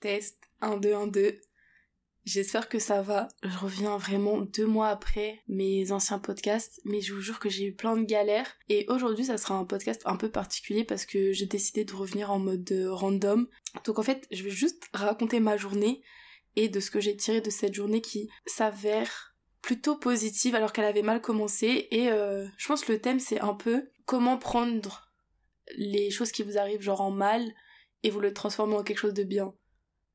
Test 0.00 0.38
1, 0.62 0.78
2, 0.78 0.94
1, 0.94 1.06
2. 1.08 1.40
J'espère 2.24 2.68
que 2.68 2.78
ça 2.78 3.00
va. 3.00 3.28
Je 3.42 3.56
reviens 3.58 3.96
vraiment 3.96 4.40
deux 4.40 4.66
mois 4.66 4.88
après 4.88 5.40
mes 5.48 5.90
anciens 5.90 6.18
podcasts, 6.18 6.80
mais 6.84 7.00
je 7.00 7.14
vous 7.14 7.20
jure 7.20 7.38
que 7.38 7.48
j'ai 7.48 7.66
eu 7.66 7.74
plein 7.74 7.96
de 7.96 8.04
galères. 8.04 8.56
Et 8.68 8.84
aujourd'hui, 8.88 9.24
ça 9.24 9.38
sera 9.38 9.54
un 9.54 9.64
podcast 9.64 10.02
un 10.04 10.16
peu 10.16 10.30
particulier 10.30 10.84
parce 10.84 11.06
que 11.06 11.32
j'ai 11.32 11.46
décidé 11.46 11.84
de 11.84 11.94
revenir 11.94 12.30
en 12.30 12.38
mode 12.38 12.70
euh, 12.72 12.92
random. 12.92 13.48
Donc 13.84 13.98
en 13.98 14.02
fait, 14.02 14.26
je 14.30 14.42
vais 14.42 14.50
juste 14.50 14.88
raconter 14.92 15.40
ma 15.40 15.56
journée 15.56 16.02
et 16.56 16.68
de 16.68 16.80
ce 16.80 16.90
que 16.90 17.00
j'ai 17.00 17.16
tiré 17.16 17.40
de 17.40 17.50
cette 17.50 17.74
journée 17.74 18.00
qui 18.00 18.28
s'avère 18.46 19.34
plutôt 19.62 19.96
positive 19.96 20.54
alors 20.54 20.72
qu'elle 20.72 20.84
avait 20.84 21.02
mal 21.02 21.20
commencé. 21.20 21.88
Et 21.90 22.10
euh, 22.10 22.46
je 22.58 22.66
pense 22.66 22.84
que 22.84 22.92
le 22.92 23.00
thème 23.00 23.20
c'est 23.20 23.40
un 23.40 23.54
peu 23.54 23.88
comment 24.04 24.36
prendre 24.36 25.10
les 25.76 26.10
choses 26.10 26.32
qui 26.32 26.42
vous 26.42 26.58
arrivent 26.58 26.82
genre 26.82 27.00
en 27.00 27.10
mal 27.10 27.54
et 28.02 28.10
vous 28.10 28.20
le 28.20 28.32
transformer 28.32 28.76
en 28.76 28.82
quelque 28.82 28.98
chose 28.98 29.14
de 29.14 29.24
bien. 29.24 29.54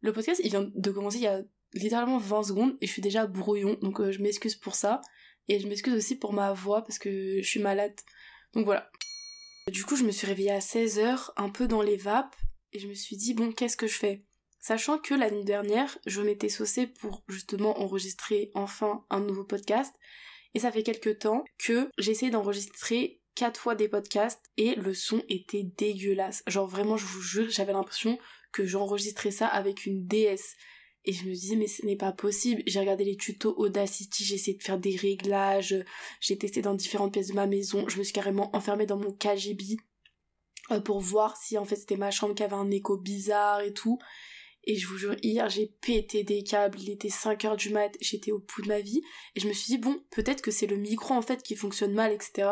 Le 0.06 0.14
podcast, 0.14 0.40
il 0.44 0.52
vient 0.52 0.70
de 0.72 0.92
commencer 0.92 1.18
il 1.18 1.24
y 1.24 1.28
a 1.28 1.42
littéralement 1.74 2.20
20 2.20 2.44
secondes 2.44 2.78
et 2.80 2.86
je 2.86 2.92
suis 2.92 3.02
déjà 3.02 3.26
brouillon, 3.26 3.76
donc 3.82 4.00
euh, 4.00 4.12
je 4.12 4.22
m'excuse 4.22 4.54
pour 4.54 4.76
ça. 4.76 5.02
Et 5.48 5.60
je 5.60 5.68
m'excuse 5.68 5.96
aussi 5.96 6.16
pour 6.16 6.32
ma 6.32 6.54
voix 6.54 6.84
parce 6.84 7.00
que 7.00 7.42
je 7.42 7.48
suis 7.48 7.60
malade. 7.60 7.96
Donc 8.54 8.66
voilà. 8.66 8.92
Du 9.72 9.84
coup, 9.84 9.96
je 9.96 10.04
me 10.04 10.12
suis 10.12 10.28
réveillée 10.28 10.52
à 10.52 10.60
16h, 10.60 11.32
un 11.38 11.50
peu 11.50 11.68
dans 11.68 11.82
les 11.82 11.98
vapes, 11.98 12.36
et 12.72 12.78
je 12.78 12.88
me 12.88 12.94
suis 12.94 13.18
dit, 13.18 13.34
bon, 13.34 13.52
qu'est-ce 13.52 13.78
que 13.78 13.88
je 13.88 13.98
fais? 13.98 14.24
Sachant 14.60 15.00
que 15.00 15.16
l'année 15.16 15.44
dernière, 15.44 15.98
je 16.06 16.22
m'étais 16.22 16.50
saucée 16.50 16.86
pour 16.86 17.24
justement 17.28 17.80
enregistrer 17.82 18.52
enfin 18.54 19.06
un 19.10 19.22
nouveau 19.22 19.44
podcast. 19.44 19.96
Et 20.54 20.60
ça 20.60 20.72
fait 20.72 20.84
quelques 20.84 21.18
temps 21.18 21.44
que 21.58 21.90
j'ai 21.98 22.12
essayé 22.12 22.30
d'enregistrer 22.30 23.24
quatre 23.34 23.60
fois 23.60 23.74
des 23.74 23.90
podcasts 23.90 24.44
et 24.58 24.76
le 24.76 24.94
son 24.94 25.24
était 25.30 25.64
dégueulasse. 25.64 26.44
Genre 26.46 26.68
vraiment, 26.68 26.96
je 26.96 27.06
vous 27.06 27.22
jure, 27.22 27.50
j'avais 27.50 27.74
l'impression 27.74 28.20
que 28.56 28.66
j'enregistrais 28.66 29.32
ça 29.32 29.48
avec 29.48 29.86
une 29.86 30.08
DS. 30.08 30.56
Et 31.04 31.14
je 31.14 31.26
me 31.26 31.34
disais, 31.34 31.56
mais 31.56 31.68
ce 31.68 31.86
n'est 31.86 31.98
pas 31.98 32.12
possible. 32.12 32.64
J'ai 32.66 32.80
regardé 32.80 33.04
les 33.04 33.18
tutos 33.18 33.54
Audacity, 33.58 34.24
j'ai 34.24 34.36
essayé 34.36 34.58
de 34.58 34.64
faire 34.64 34.80
des 34.80 34.96
réglages, 34.96 35.76
j'ai 36.20 36.38
testé 36.38 36.62
dans 36.62 36.74
différentes 36.74 37.14
pièces 37.14 37.28
de 37.28 37.34
ma 37.34 37.46
maison, 37.46 37.88
je 37.88 38.00
me 38.00 38.04
suis 38.04 38.14
carrément 38.14 38.56
enfermée 38.56 38.88
dans 38.88 38.98
mon 38.98 39.12
KGB 39.12 39.78
euh, 40.72 40.80
pour 40.80 41.00
voir 41.00 41.38
si 41.38 41.58
en 41.58 41.66
fait 41.66 41.76
c'était 41.76 41.98
ma 41.98 42.10
chambre 42.10 42.34
qui 42.34 42.44
avait 42.44 42.56
un 42.56 42.72
écho 42.72 42.98
bizarre 42.98 43.62
et 43.62 43.74
tout. 43.74 44.00
Et 44.64 44.78
je 44.78 44.88
vous 44.88 44.98
jure, 44.98 45.16
hier 45.22 45.48
j'ai 45.48 45.68
pété 45.82 46.24
des 46.24 46.42
câbles, 46.42 46.80
il 46.82 46.90
était 46.90 47.10
5h 47.10 47.56
du 47.56 47.70
mat, 47.70 47.96
j'étais 48.02 48.32
au 48.32 48.40
bout 48.40 48.64
de 48.64 48.70
ma 48.70 48.80
vie. 48.80 49.04
Et 49.36 49.40
je 49.40 49.48
me 49.48 49.54
suis 49.54 49.76
dit, 49.76 49.78
bon, 49.78 50.02
peut-être 50.10 50.42
que 50.42 50.50
c'est 50.50 50.66
le 50.66 50.78
micro 50.78 51.14
en 51.14 51.22
fait 51.22 51.44
qui 51.44 51.56
fonctionne 51.56 51.94
mal, 51.94 52.12
etc. 52.14 52.50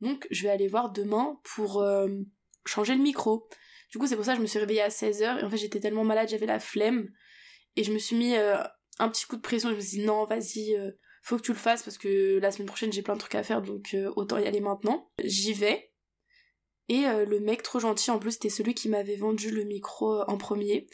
Donc 0.00 0.28
je 0.30 0.44
vais 0.44 0.50
aller 0.50 0.68
voir 0.68 0.92
demain 0.92 1.40
pour 1.42 1.82
euh, 1.82 2.06
changer 2.64 2.94
le 2.94 3.02
micro. 3.02 3.48
Du 3.90 3.98
coup, 3.98 4.06
c'est 4.06 4.16
pour 4.16 4.24
ça 4.24 4.32
que 4.32 4.38
je 4.38 4.42
me 4.42 4.46
suis 4.46 4.58
réveillée 4.58 4.82
à 4.82 4.88
16h 4.88 5.40
et 5.40 5.44
en 5.44 5.50
fait, 5.50 5.56
j'étais 5.56 5.80
tellement 5.80 6.04
malade, 6.04 6.28
j'avais 6.28 6.46
la 6.46 6.60
flemme. 6.60 7.08
Et 7.76 7.84
je 7.84 7.92
me 7.92 7.98
suis 7.98 8.16
mis 8.16 8.36
euh, 8.36 8.58
un 8.98 9.08
petit 9.08 9.26
coup 9.26 9.36
de 9.36 9.40
pression. 9.40 9.70
Je 9.70 9.76
me 9.76 9.80
suis 9.80 9.98
dit, 9.98 10.04
non, 10.04 10.24
vas-y, 10.24 10.74
euh, 10.74 10.90
faut 11.22 11.36
que 11.36 11.42
tu 11.42 11.52
le 11.52 11.58
fasses 11.58 11.82
parce 11.82 11.96
que 11.96 12.38
la 12.38 12.50
semaine 12.50 12.66
prochaine, 12.66 12.92
j'ai 12.92 13.02
plein 13.02 13.14
de 13.14 13.20
trucs 13.20 13.34
à 13.34 13.42
faire, 13.42 13.62
donc 13.62 13.94
euh, 13.94 14.12
autant 14.16 14.38
y 14.38 14.46
aller 14.46 14.60
maintenant. 14.60 15.10
J'y 15.24 15.52
vais. 15.52 15.92
Et 16.90 17.02
le 17.02 17.38
mec 17.38 17.62
trop 17.62 17.80
gentil, 17.80 18.10
en 18.10 18.18
plus, 18.18 18.32
c'était 18.32 18.48
celui 18.48 18.72
qui 18.72 18.88
m'avait 18.88 19.16
vendu 19.16 19.50
le 19.50 19.64
micro 19.64 20.22
en 20.22 20.38
premier. 20.38 20.86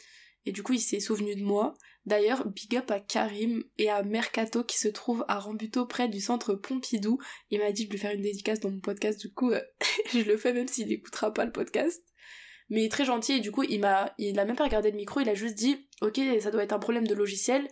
Et 0.43 0.51
du 0.51 0.61
coup, 0.61 0.73
il 0.73 0.81
s'est 0.81 0.99
souvenu 0.99 1.37
de 1.37 1.41
moi. 1.41 1.73
D'ailleurs, 2.05 2.45
big 2.49 2.75
up 2.75 2.91
à 2.91 2.99
Karim 2.99 3.63
et 3.77 3.89
à 3.89 4.03
Mercato 4.03 4.65
qui 4.65 4.77
se 4.77 4.89
trouve 4.89 5.23
à 5.29 5.39
Rambuteau 5.39 5.85
près 5.85 6.09
du 6.09 6.19
centre 6.19 6.53
Pompidou. 6.53 7.17
Il 7.49 7.59
m'a 7.59 7.71
dit 7.71 7.85
de 7.85 7.91
lui 7.91 7.97
faire 7.97 8.11
une 8.11 8.23
dédicace 8.23 8.59
dans 8.59 8.71
mon 8.71 8.81
podcast, 8.81 9.21
du 9.21 9.31
coup, 9.33 9.53
je 10.13 10.19
le 10.19 10.35
fais 10.35 10.51
même 10.51 10.67
s'il 10.67 10.89
n'écoutera 10.89 11.33
pas 11.33 11.45
le 11.45 11.53
podcast 11.53 12.03
mais 12.69 12.89
très 12.89 13.05
gentil 13.05 13.33
et 13.33 13.39
du 13.39 13.51
coup 13.51 13.63
il 13.63 13.79
m'a 13.79 14.13
il 14.17 14.39
a 14.39 14.45
même 14.45 14.55
pas 14.55 14.63
regardé 14.63 14.91
le 14.91 14.97
micro 14.97 15.19
il 15.19 15.29
a 15.29 15.35
juste 15.35 15.55
dit 15.55 15.87
ok 16.01 16.19
ça 16.41 16.51
doit 16.51 16.63
être 16.63 16.73
un 16.73 16.79
problème 16.79 17.07
de 17.07 17.13
logiciel 17.13 17.67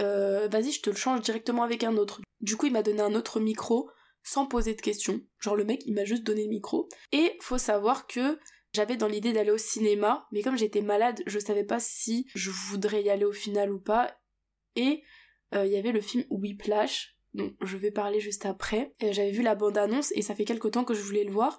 euh, 0.00 0.48
vas-y 0.48 0.72
je 0.72 0.80
te 0.80 0.90
le 0.90 0.96
change 0.96 1.20
directement 1.20 1.62
avec 1.62 1.84
un 1.84 1.96
autre. 1.96 2.20
Du 2.40 2.56
coup 2.56 2.66
il 2.66 2.72
m'a 2.72 2.82
donné 2.82 3.00
un 3.00 3.14
autre 3.14 3.40
micro 3.40 3.90
sans 4.22 4.46
poser 4.46 4.74
de 4.74 4.80
questions. 4.80 5.20
Genre 5.40 5.56
le 5.56 5.64
mec 5.64 5.82
il 5.86 5.94
m'a 5.94 6.04
juste 6.04 6.24
donné 6.24 6.44
le 6.44 6.50
micro. 6.50 6.88
Et 7.12 7.36
faut 7.40 7.58
savoir 7.58 8.06
que 8.06 8.38
j'avais 8.72 8.96
dans 8.96 9.08
l'idée 9.08 9.32
d'aller 9.32 9.50
au 9.50 9.58
cinéma 9.58 10.26
mais 10.32 10.42
comme 10.42 10.56
j'étais 10.56 10.80
malade 10.80 11.22
je 11.26 11.38
savais 11.38 11.64
pas 11.64 11.80
si 11.80 12.26
je 12.34 12.50
voudrais 12.50 13.02
y 13.02 13.10
aller 13.10 13.24
au 13.24 13.32
final 13.32 13.70
ou 13.70 13.80
pas. 13.80 14.16
Et 14.76 15.02
euh, 15.54 15.66
il 15.66 15.72
y 15.72 15.76
avait 15.76 15.92
le 15.92 16.00
film 16.00 16.24
Whiplash 16.30 17.16
dont 17.34 17.54
je 17.62 17.76
vais 17.76 17.90
parler 17.90 18.20
juste 18.20 18.46
après. 18.46 18.94
J'avais 19.00 19.30
vu 19.30 19.42
la 19.42 19.54
bande 19.54 19.78
annonce 19.78 20.12
et 20.12 20.22
ça 20.22 20.34
fait 20.34 20.44
quelque 20.44 20.68
temps 20.68 20.84
que 20.84 20.94
je 20.94 21.02
voulais 21.02 21.24
le 21.24 21.32
voir 21.32 21.58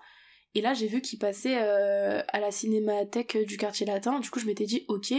et 0.56 0.62
là, 0.62 0.74
j'ai 0.74 0.88
vu 0.88 1.02
qu'il 1.02 1.19
passait 1.19 1.58
euh, 1.58 2.22
à 2.28 2.40
la 2.40 2.52
cinémathèque 2.52 3.38
du 3.46 3.58
quartier 3.58 3.86
latin. 3.86 4.19
Du 4.19 4.30
coup, 4.30 4.40
je 4.40 4.46
m'étais 4.46 4.66
dit, 4.66 4.86
ok, 4.88 5.14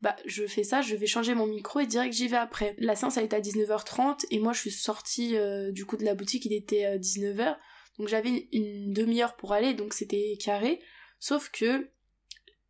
bah 0.00 0.14
je 0.26 0.46
fais 0.46 0.62
ça, 0.62 0.82
je 0.82 0.94
vais 0.94 1.06
changer 1.06 1.34
mon 1.34 1.46
micro 1.46 1.80
et 1.80 1.86
direct 1.86 2.14
j'y 2.14 2.28
vais 2.28 2.36
après. 2.36 2.76
La 2.78 2.94
séance, 2.94 3.16
elle 3.16 3.24
était 3.24 3.36
à 3.36 3.40
19h30 3.40 4.26
et 4.30 4.38
moi, 4.38 4.52
je 4.52 4.60
suis 4.60 4.70
sortie 4.70 5.36
euh, 5.36 5.72
du 5.72 5.86
coup 5.86 5.96
de 5.96 6.04
la 6.04 6.14
boutique, 6.14 6.44
il 6.44 6.52
était 6.52 6.98
19h. 6.98 7.40
Euh, 7.40 7.52
donc 7.98 8.08
j'avais 8.08 8.46
une, 8.52 8.92
demi-heure 8.92 9.36
pour 9.36 9.52
aller, 9.52 9.74
donc 9.74 9.92
c'était 9.92 10.36
carré. 10.38 10.80
Sauf 11.18 11.50
que, 11.50 11.90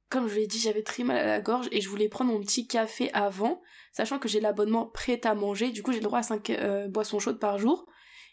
comme 0.08 0.28
je 0.28 0.36
l'ai 0.36 0.46
dit, 0.46 0.58
j'avais 0.58 0.84
très 0.84 1.02
mal 1.02 1.18
à 1.18 1.26
la 1.26 1.40
gorge 1.40 1.68
et 1.72 1.80
je 1.80 1.88
voulais 1.88 2.08
prendre 2.08 2.32
mon 2.32 2.40
petit 2.40 2.66
café 2.66 3.10
avant, 3.12 3.60
sachant 3.92 4.18
que 4.18 4.28
j'ai 4.28 4.40
l'abonnement 4.40 4.86
prêt 4.86 5.20
à 5.26 5.34
manger. 5.34 5.70
Du 5.70 5.82
coup, 5.82 5.92
j'ai 5.92 6.00
droit 6.00 6.20
à 6.20 6.22
5 6.22 6.88
boissons 6.88 7.18
chaudes 7.18 7.40
par 7.40 7.58
jour. 7.58 7.86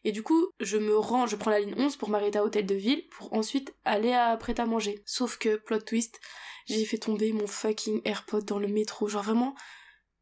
Et 0.03 0.11
du 0.11 0.21
coup, 0.21 0.49
je 0.59 0.77
me 0.77 0.97
rends, 0.97 1.27
je 1.27 1.35
prends 1.35 1.51
la 1.51 1.59
ligne 1.59 1.75
11 1.77 1.95
pour 1.95 2.09
m'arrêter 2.09 2.39
à 2.39 2.43
Hôtel 2.43 2.65
de 2.65 2.75
Ville 2.75 3.07
pour 3.09 3.33
ensuite 3.33 3.73
aller 3.85 4.11
à 4.11 4.35
Prêt 4.37 4.59
à 4.59 4.65
manger. 4.65 5.01
Sauf 5.05 5.37
que, 5.37 5.55
plot 5.55 5.79
twist, 5.79 6.19
j'ai 6.65 6.85
fait 6.85 6.97
tomber 6.97 7.31
mon 7.31 7.47
fucking 7.47 8.01
AirPod 8.05 8.45
dans 8.45 8.59
le 8.59 8.67
métro. 8.67 9.07
Genre 9.07 9.23
vraiment, 9.23 9.55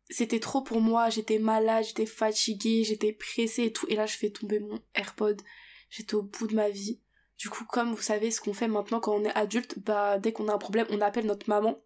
c'était 0.10 0.40
trop 0.40 0.62
pour 0.62 0.82
moi. 0.82 1.10
J'étais 1.10 1.40
malade, 1.40 1.86
j'étais 1.86 2.06
fatiguée, 2.06 2.84
j'étais 2.84 3.14
pressée 3.14 3.66
et 3.66 3.74
tout. 3.74 3.88
Et 3.90 3.96
là, 3.96 4.06
je 4.06 4.18
fais 4.18 4.30
tomber 4.30 4.60
mon 4.60 4.80
AirPod. 4.94 5.42
J'étais 5.90 6.16
au 6.16 6.24
bout 6.24 6.48
de 6.48 6.56
ma 6.56 6.70
vie. 6.70 7.00
Du 7.38 7.50
coup, 7.50 7.66
comme 7.66 7.96
vous 7.96 8.02
savez 8.04 8.30
ce 8.30 8.40
qu'on 8.40 8.54
fait 8.54 8.68
maintenant 8.68 9.00
quand 9.00 9.16
on 9.16 9.26
est 9.26 9.34
adulte, 9.34 9.80
bah 9.80 10.20
dès 10.20 10.32
qu'on 10.32 10.48
a 10.48 10.54
un 10.54 10.60
problème, 10.60 10.86
on 10.92 11.02
appelle 11.02 11.26
notre 11.26 11.50
maman. 11.50 11.82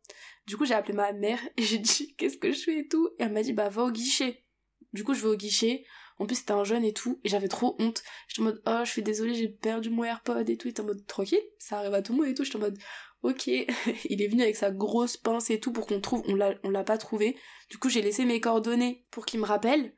Du 0.48 0.58
coup, 0.58 0.66
j'ai 0.66 0.74
appelé 0.74 0.94
ma 0.94 1.14
mère 1.14 1.40
et 1.56 1.64
j'ai 1.64 1.78
dit 1.78 2.14
qu'est-ce 2.18 2.38
que 2.38 2.52
je 2.52 2.60
fais 2.60 2.80
et 2.80 2.88
tout? 2.90 3.10
Et 3.20 3.24
elle 3.24 3.32
m'a 3.32 3.42
dit 3.42 3.54
bah 3.54 3.70
va 3.70 3.84
au 3.84 3.92
guichet. 3.92 4.44
Du 4.92 5.06
coup, 5.06 5.14
je 5.14 5.22
vais 5.22 5.30
au 5.30 5.38
guichet. 5.38 5.86
En 6.18 6.26
plus, 6.26 6.36
c'était 6.36 6.52
un 6.52 6.64
jeune 6.64 6.86
et 6.86 6.94
tout, 6.94 7.20
et 7.24 7.30
j'avais 7.30 7.48
trop 7.48 7.76
honte. 7.80 8.04
J'étais 8.28 8.42
en 8.42 8.46
mode, 8.46 8.62
oh, 8.66 8.82
je 8.86 8.90
suis 8.90 9.04
désolée, 9.04 9.36
j'ai 9.36 9.50
perdu 9.50 9.90
mon 9.90 10.04
AirPod 10.04 10.50
et 10.50 10.58
tout. 10.58 10.70
Il 10.70 10.82
en 10.82 10.86
mode, 10.86 11.06
tranquille, 11.08 11.42
ça 11.60 11.80
arrive 11.80 11.94
à 11.94 12.02
tout 12.02 12.14
le 12.14 12.20
monde 12.20 12.28
et 12.28 12.34
tout. 12.34 12.46
J'étais 12.46 12.56
en 12.56 12.62
mode, 12.62 12.78
ok. 13.24 13.48
il 13.48 14.22
est 14.22 14.28
venu 14.28 14.42
avec 14.44 14.56
sa 14.56 14.72
grosse 14.72 15.18
pince 15.18 15.50
et 15.50 15.60
tout 15.60 15.74
pour 15.74 15.88
qu'on 15.88 16.00
trouve, 16.00 16.24
on 16.28 16.36
l'a, 16.36 16.56
l'a 16.64 16.84
pas 16.84 16.98
trouvé. 16.98 17.36
Du 17.70 17.78
coup, 17.78 17.90
j'ai 17.90 18.02
laissé 18.02 18.24
mes 18.24 18.40
coordonnées 18.40 19.06
pour 19.12 19.26
qu'il 19.26 19.40
me 19.40 19.46
rappelle. 19.46 19.94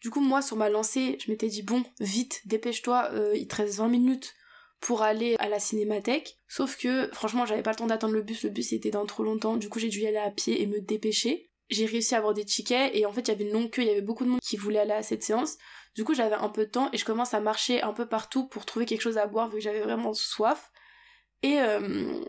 Du 0.00 0.10
coup, 0.10 0.20
moi, 0.20 0.42
sur 0.42 0.56
ma 0.56 0.70
lancée, 0.70 1.18
je 1.24 1.30
m'étais 1.30 1.48
dit, 1.48 1.62
bon, 1.62 1.84
vite, 2.00 2.40
dépêche-toi, 2.46 3.10
euh, 3.12 3.36
il 3.36 3.46
te 3.46 3.56
reste 3.56 3.76
20 3.76 3.88
minutes 3.88 4.34
pour 4.80 5.02
aller 5.02 5.36
à 5.38 5.48
la 5.48 5.60
cinémathèque. 5.60 6.38
Sauf 6.48 6.76
que, 6.76 7.08
franchement, 7.12 7.46
j'avais 7.46 7.62
pas 7.62 7.70
le 7.70 7.76
temps 7.76 7.86
d'attendre 7.86 8.14
le 8.14 8.22
bus, 8.22 8.42
le 8.42 8.50
bus 8.50 8.72
était 8.72 8.90
dans 8.90 9.06
trop 9.06 9.22
longtemps, 9.22 9.56
du 9.56 9.68
coup 9.68 9.78
j'ai 9.78 9.88
dû 9.88 10.00
y 10.00 10.06
aller 10.06 10.16
à 10.16 10.30
pied 10.30 10.62
et 10.62 10.66
me 10.66 10.80
dépêcher 10.80 11.49
j'ai 11.70 11.86
réussi 11.86 12.14
à 12.14 12.18
avoir 12.18 12.34
des 12.34 12.44
tickets 12.44 12.94
et 12.94 13.06
en 13.06 13.12
fait 13.12 13.22
il 13.22 13.28
y 13.28 13.30
avait 13.30 13.44
une 13.44 13.52
longue 13.52 13.70
queue, 13.70 13.82
il 13.82 13.88
y 13.88 13.90
avait 13.90 14.00
beaucoup 14.00 14.24
de 14.24 14.30
monde 14.30 14.40
qui 14.40 14.56
voulait 14.56 14.80
aller 14.80 14.92
à 14.92 15.02
cette 15.02 15.22
séance. 15.22 15.56
Du 15.94 16.04
coup 16.04 16.14
j'avais 16.14 16.34
un 16.34 16.48
peu 16.48 16.66
de 16.66 16.70
temps 16.70 16.90
et 16.92 16.98
je 16.98 17.04
commence 17.04 17.34
à 17.34 17.40
marcher 17.40 17.82
un 17.82 17.92
peu 17.92 18.06
partout 18.06 18.46
pour 18.46 18.66
trouver 18.66 18.86
quelque 18.86 19.02
chose 19.02 19.18
à 19.18 19.26
boire 19.26 19.48
vu 19.48 19.54
que 19.54 19.60
j'avais 19.60 19.80
vraiment 19.80 20.12
soif. 20.14 20.70
Et 21.42 21.60
euh, 21.60 22.20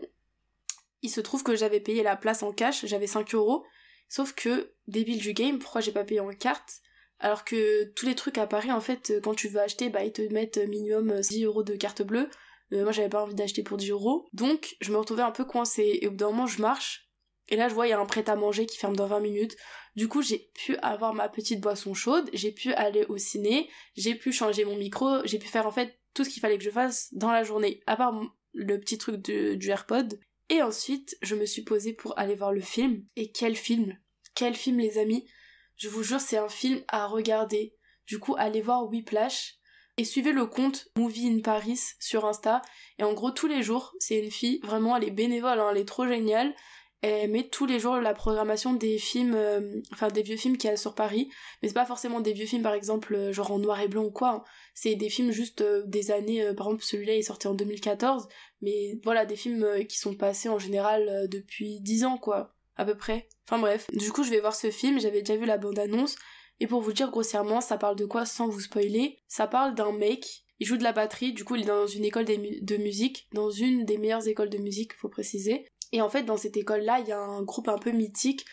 il 1.02 1.10
se 1.10 1.20
trouve 1.20 1.42
que 1.42 1.56
j'avais 1.56 1.80
payé 1.80 2.02
la 2.02 2.16
place 2.16 2.42
en 2.42 2.52
cash, 2.52 2.86
j'avais 2.86 3.06
5 3.06 3.34
euros. 3.34 3.64
Sauf 4.08 4.34
que, 4.34 4.72
débile 4.86 5.18
du 5.18 5.32
game, 5.32 5.58
pourquoi 5.58 5.80
j'ai 5.80 5.92
pas 5.92 6.04
payé 6.04 6.20
en 6.20 6.28
carte? 6.34 6.80
Alors 7.18 7.44
que 7.44 7.84
tous 7.94 8.06
les 8.06 8.14
trucs 8.14 8.38
à 8.38 8.46
Paris, 8.46 8.72
en 8.72 8.80
fait, 8.80 9.12
quand 9.22 9.34
tu 9.34 9.48
veux 9.48 9.60
acheter, 9.60 9.90
bah, 9.90 10.04
ils 10.04 10.12
te 10.12 10.22
mettent 10.32 10.58
minimum 10.58 11.20
10 11.20 11.44
euros 11.44 11.62
de 11.62 11.76
carte 11.76 12.02
bleue. 12.02 12.28
Euh, 12.72 12.82
moi, 12.82 12.92
j'avais 12.92 13.08
pas 13.08 13.22
envie 13.22 13.34
d'acheter 13.34 13.62
pour 13.62 13.76
10 13.76 13.90
euros. 13.90 14.26
Donc, 14.32 14.76
je 14.80 14.92
me 14.92 14.98
retrouvais 14.98 15.22
un 15.22 15.30
peu 15.30 15.44
coincée. 15.44 15.98
Et 16.02 16.08
au 16.08 16.10
bout 16.10 16.16
d'un 16.16 16.26
moment, 16.26 16.46
je 16.46 16.60
marche. 16.60 17.11
Et 17.52 17.56
là, 17.56 17.68
je 17.68 17.74
vois, 17.74 17.86
il 17.86 17.90
y 17.90 17.92
a 17.92 18.00
un 18.00 18.06
prêt 18.06 18.28
à 18.30 18.34
manger 18.34 18.64
qui 18.64 18.78
ferme 18.78 18.96
dans 18.96 19.06
20 19.06 19.20
minutes. 19.20 19.58
Du 19.94 20.08
coup, 20.08 20.22
j'ai 20.22 20.50
pu 20.54 20.74
avoir 20.78 21.12
ma 21.12 21.28
petite 21.28 21.60
boisson 21.60 21.92
chaude, 21.92 22.30
j'ai 22.32 22.50
pu 22.50 22.72
aller 22.72 23.04
au 23.10 23.18
ciné, 23.18 23.68
j'ai 23.94 24.14
pu 24.14 24.32
changer 24.32 24.64
mon 24.64 24.74
micro, 24.74 25.18
j'ai 25.26 25.38
pu 25.38 25.48
faire 25.48 25.66
en 25.66 25.70
fait 25.70 26.00
tout 26.14 26.24
ce 26.24 26.30
qu'il 26.30 26.40
fallait 26.40 26.56
que 26.56 26.64
je 26.64 26.70
fasse 26.70 27.12
dans 27.12 27.30
la 27.30 27.44
journée, 27.44 27.82
à 27.86 27.96
part 27.96 28.18
le 28.54 28.80
petit 28.80 28.96
truc 28.96 29.16
du 29.16 29.68
AirPod. 29.68 30.18
Et 30.48 30.62
ensuite, 30.62 31.18
je 31.20 31.34
me 31.34 31.44
suis 31.44 31.60
posée 31.60 31.92
pour 31.92 32.18
aller 32.18 32.34
voir 32.34 32.52
le 32.52 32.62
film. 32.62 33.04
Et 33.16 33.32
quel 33.32 33.54
film 33.54 33.98
Quel 34.34 34.54
film, 34.54 34.78
les 34.78 34.96
amis 34.96 35.28
Je 35.76 35.90
vous 35.90 36.02
jure, 36.02 36.20
c'est 36.20 36.38
un 36.38 36.48
film 36.48 36.80
à 36.88 37.06
regarder. 37.06 37.74
Du 38.06 38.18
coup, 38.18 38.34
allez 38.38 38.62
voir 38.62 38.88
Whiplash. 38.88 39.56
Et 39.98 40.04
suivez 40.04 40.32
le 40.32 40.46
compte 40.46 40.88
Movie 40.96 41.28
in 41.28 41.40
Paris 41.40 41.80
sur 42.00 42.24
Insta. 42.24 42.62
Et 42.98 43.04
en 43.04 43.12
gros, 43.12 43.30
tous 43.30 43.46
les 43.46 43.62
jours, 43.62 43.94
c'est 43.98 44.18
une 44.18 44.30
fille, 44.30 44.58
vraiment, 44.62 44.96
elle 44.96 45.04
est 45.04 45.10
bénévole, 45.10 45.60
hein, 45.60 45.68
elle 45.70 45.82
est 45.82 45.84
trop 45.84 46.06
géniale 46.06 46.54
elle 47.02 47.30
met 47.30 47.48
tous 47.48 47.66
les 47.66 47.80
jours 47.80 47.96
la 47.96 48.14
programmation 48.14 48.72
des 48.72 48.96
films, 48.96 49.34
euh, 49.34 49.80
enfin 49.92 50.08
des 50.08 50.22
vieux 50.22 50.36
films 50.36 50.56
qu'il 50.56 50.70
y 50.70 50.72
a 50.72 50.76
sur 50.76 50.94
Paris, 50.94 51.28
mais 51.60 51.68
c'est 51.68 51.74
pas 51.74 51.84
forcément 51.84 52.20
des 52.20 52.32
vieux 52.32 52.46
films 52.46 52.62
par 52.62 52.74
exemple 52.74 53.14
euh, 53.14 53.32
genre 53.32 53.50
en 53.50 53.58
noir 53.58 53.80
et 53.80 53.88
blanc 53.88 54.04
ou 54.04 54.12
quoi, 54.12 54.30
hein. 54.30 54.44
c'est 54.74 54.94
des 54.94 55.08
films 55.08 55.32
juste 55.32 55.62
euh, 55.62 55.82
des 55.86 56.12
années, 56.12 56.44
par 56.56 56.68
exemple 56.68 56.84
celui-là 56.84 57.16
est 57.16 57.22
sorti 57.22 57.48
en 57.48 57.54
2014, 57.54 58.28
mais 58.60 59.00
voilà 59.02 59.26
des 59.26 59.36
films 59.36 59.84
qui 59.88 59.98
sont 59.98 60.14
passés 60.14 60.48
en 60.48 60.60
général 60.60 61.28
depuis 61.28 61.80
10 61.80 62.04
ans 62.04 62.18
quoi. 62.18 62.54
à 62.76 62.84
peu 62.84 62.96
près. 62.96 63.28
Enfin 63.48 63.58
bref. 63.60 63.88
Du 63.92 64.12
coup, 64.12 64.22
je 64.22 64.30
vais 64.30 64.40
voir 64.40 64.54
ce 64.54 64.70
film, 64.70 65.00
j'avais 65.00 65.22
déjà 65.22 65.36
vu 65.36 65.46
la 65.46 65.58
bande-annonce. 65.58 66.16
Et 66.60 66.68
pour 66.68 66.80
vous 66.80 66.92
dire 66.92 67.10
grossièrement, 67.10 67.60
ça 67.60 67.76
parle 67.76 67.96
de 67.96 68.04
quoi 68.04 68.24
sans 68.24 68.48
vous 68.48 68.60
spoiler? 68.60 69.18
Ça 69.26 69.48
parle 69.48 69.74
d'un 69.74 69.90
mec, 69.90 70.44
il 70.60 70.66
joue 70.66 70.76
de 70.76 70.84
la 70.84 70.92
batterie, 70.92 71.32
du 71.32 71.44
coup 71.44 71.56
il 71.56 71.62
est 71.62 71.66
dans 71.66 71.88
une 71.88 72.04
école 72.04 72.24
de 72.24 72.76
musique, 72.76 73.26
dans 73.32 73.50
une 73.50 73.84
des 73.84 73.98
meilleures 73.98 74.28
écoles 74.28 74.50
de 74.50 74.58
musique, 74.58 74.94
faut 74.94 75.08
préciser. 75.08 75.66
Et 75.92 76.00
en 76.00 76.08
fait, 76.08 76.22
dans 76.22 76.36
cette 76.36 76.56
école-là, 76.56 77.00
il 77.00 77.08
y 77.08 77.12
a 77.12 77.20
un 77.20 77.42
groupe 77.42 77.68
un 77.68 77.78
peu 77.78 77.90
mythique 77.90 78.44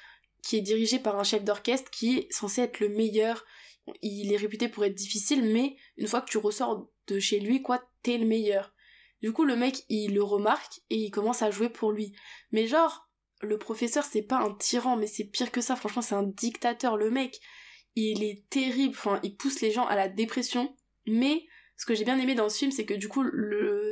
qui 0.43 0.57
est 0.57 0.61
dirigé 0.61 0.99
par 0.99 1.17
un 1.17 1.23
chef 1.23 1.43
d'orchestre 1.43 1.89
qui 1.89 2.17
est 2.17 2.31
censé 2.31 2.61
être 2.61 2.79
le 2.79 2.89
meilleur. 2.89 3.45
Il 4.01 4.31
est 4.31 4.37
réputé 4.37 4.69
pour 4.69 4.85
être 4.85 4.95
difficile, 4.95 5.43
mais 5.43 5.75
une 5.97 6.07
fois 6.07 6.21
que 6.21 6.29
tu 6.29 6.37
ressors 6.37 6.89
de 7.07 7.19
chez 7.19 7.39
lui, 7.39 7.61
quoi, 7.61 7.81
t'es 8.03 8.17
le 8.17 8.25
meilleur. 8.25 8.73
Du 9.21 9.33
coup, 9.33 9.43
le 9.43 9.55
mec, 9.55 9.83
il 9.89 10.13
le 10.13 10.23
remarque 10.23 10.79
et 10.89 10.97
il 10.97 11.11
commence 11.11 11.41
à 11.41 11.51
jouer 11.51 11.69
pour 11.69 11.91
lui. 11.91 12.13
Mais 12.51 12.67
genre, 12.67 13.09
le 13.41 13.57
professeur, 13.57 14.03
c'est 14.03 14.21
pas 14.21 14.37
un 14.37 14.53
tyran, 14.53 14.95
mais 14.95 15.07
c'est 15.07 15.25
pire 15.25 15.51
que 15.51 15.61
ça. 15.61 15.75
Franchement, 15.75 16.01
c'est 16.01 16.15
un 16.15 16.23
dictateur. 16.23 16.97
Le 16.97 17.09
mec, 17.09 17.39
il 17.95 18.23
est 18.23 18.47
terrible. 18.49 18.95
Enfin, 18.97 19.19
il 19.23 19.35
pousse 19.35 19.61
les 19.61 19.71
gens 19.71 19.85
à 19.87 19.95
la 19.95 20.07
dépression. 20.07 20.73
Mais 21.05 21.45
ce 21.75 21.85
que 21.85 21.95
j'ai 21.95 22.05
bien 22.05 22.19
aimé 22.19 22.35
dans 22.35 22.49
ce 22.49 22.59
film, 22.59 22.71
c'est 22.71 22.85
que 22.85 22.93
du 22.93 23.09
coup, 23.09 23.25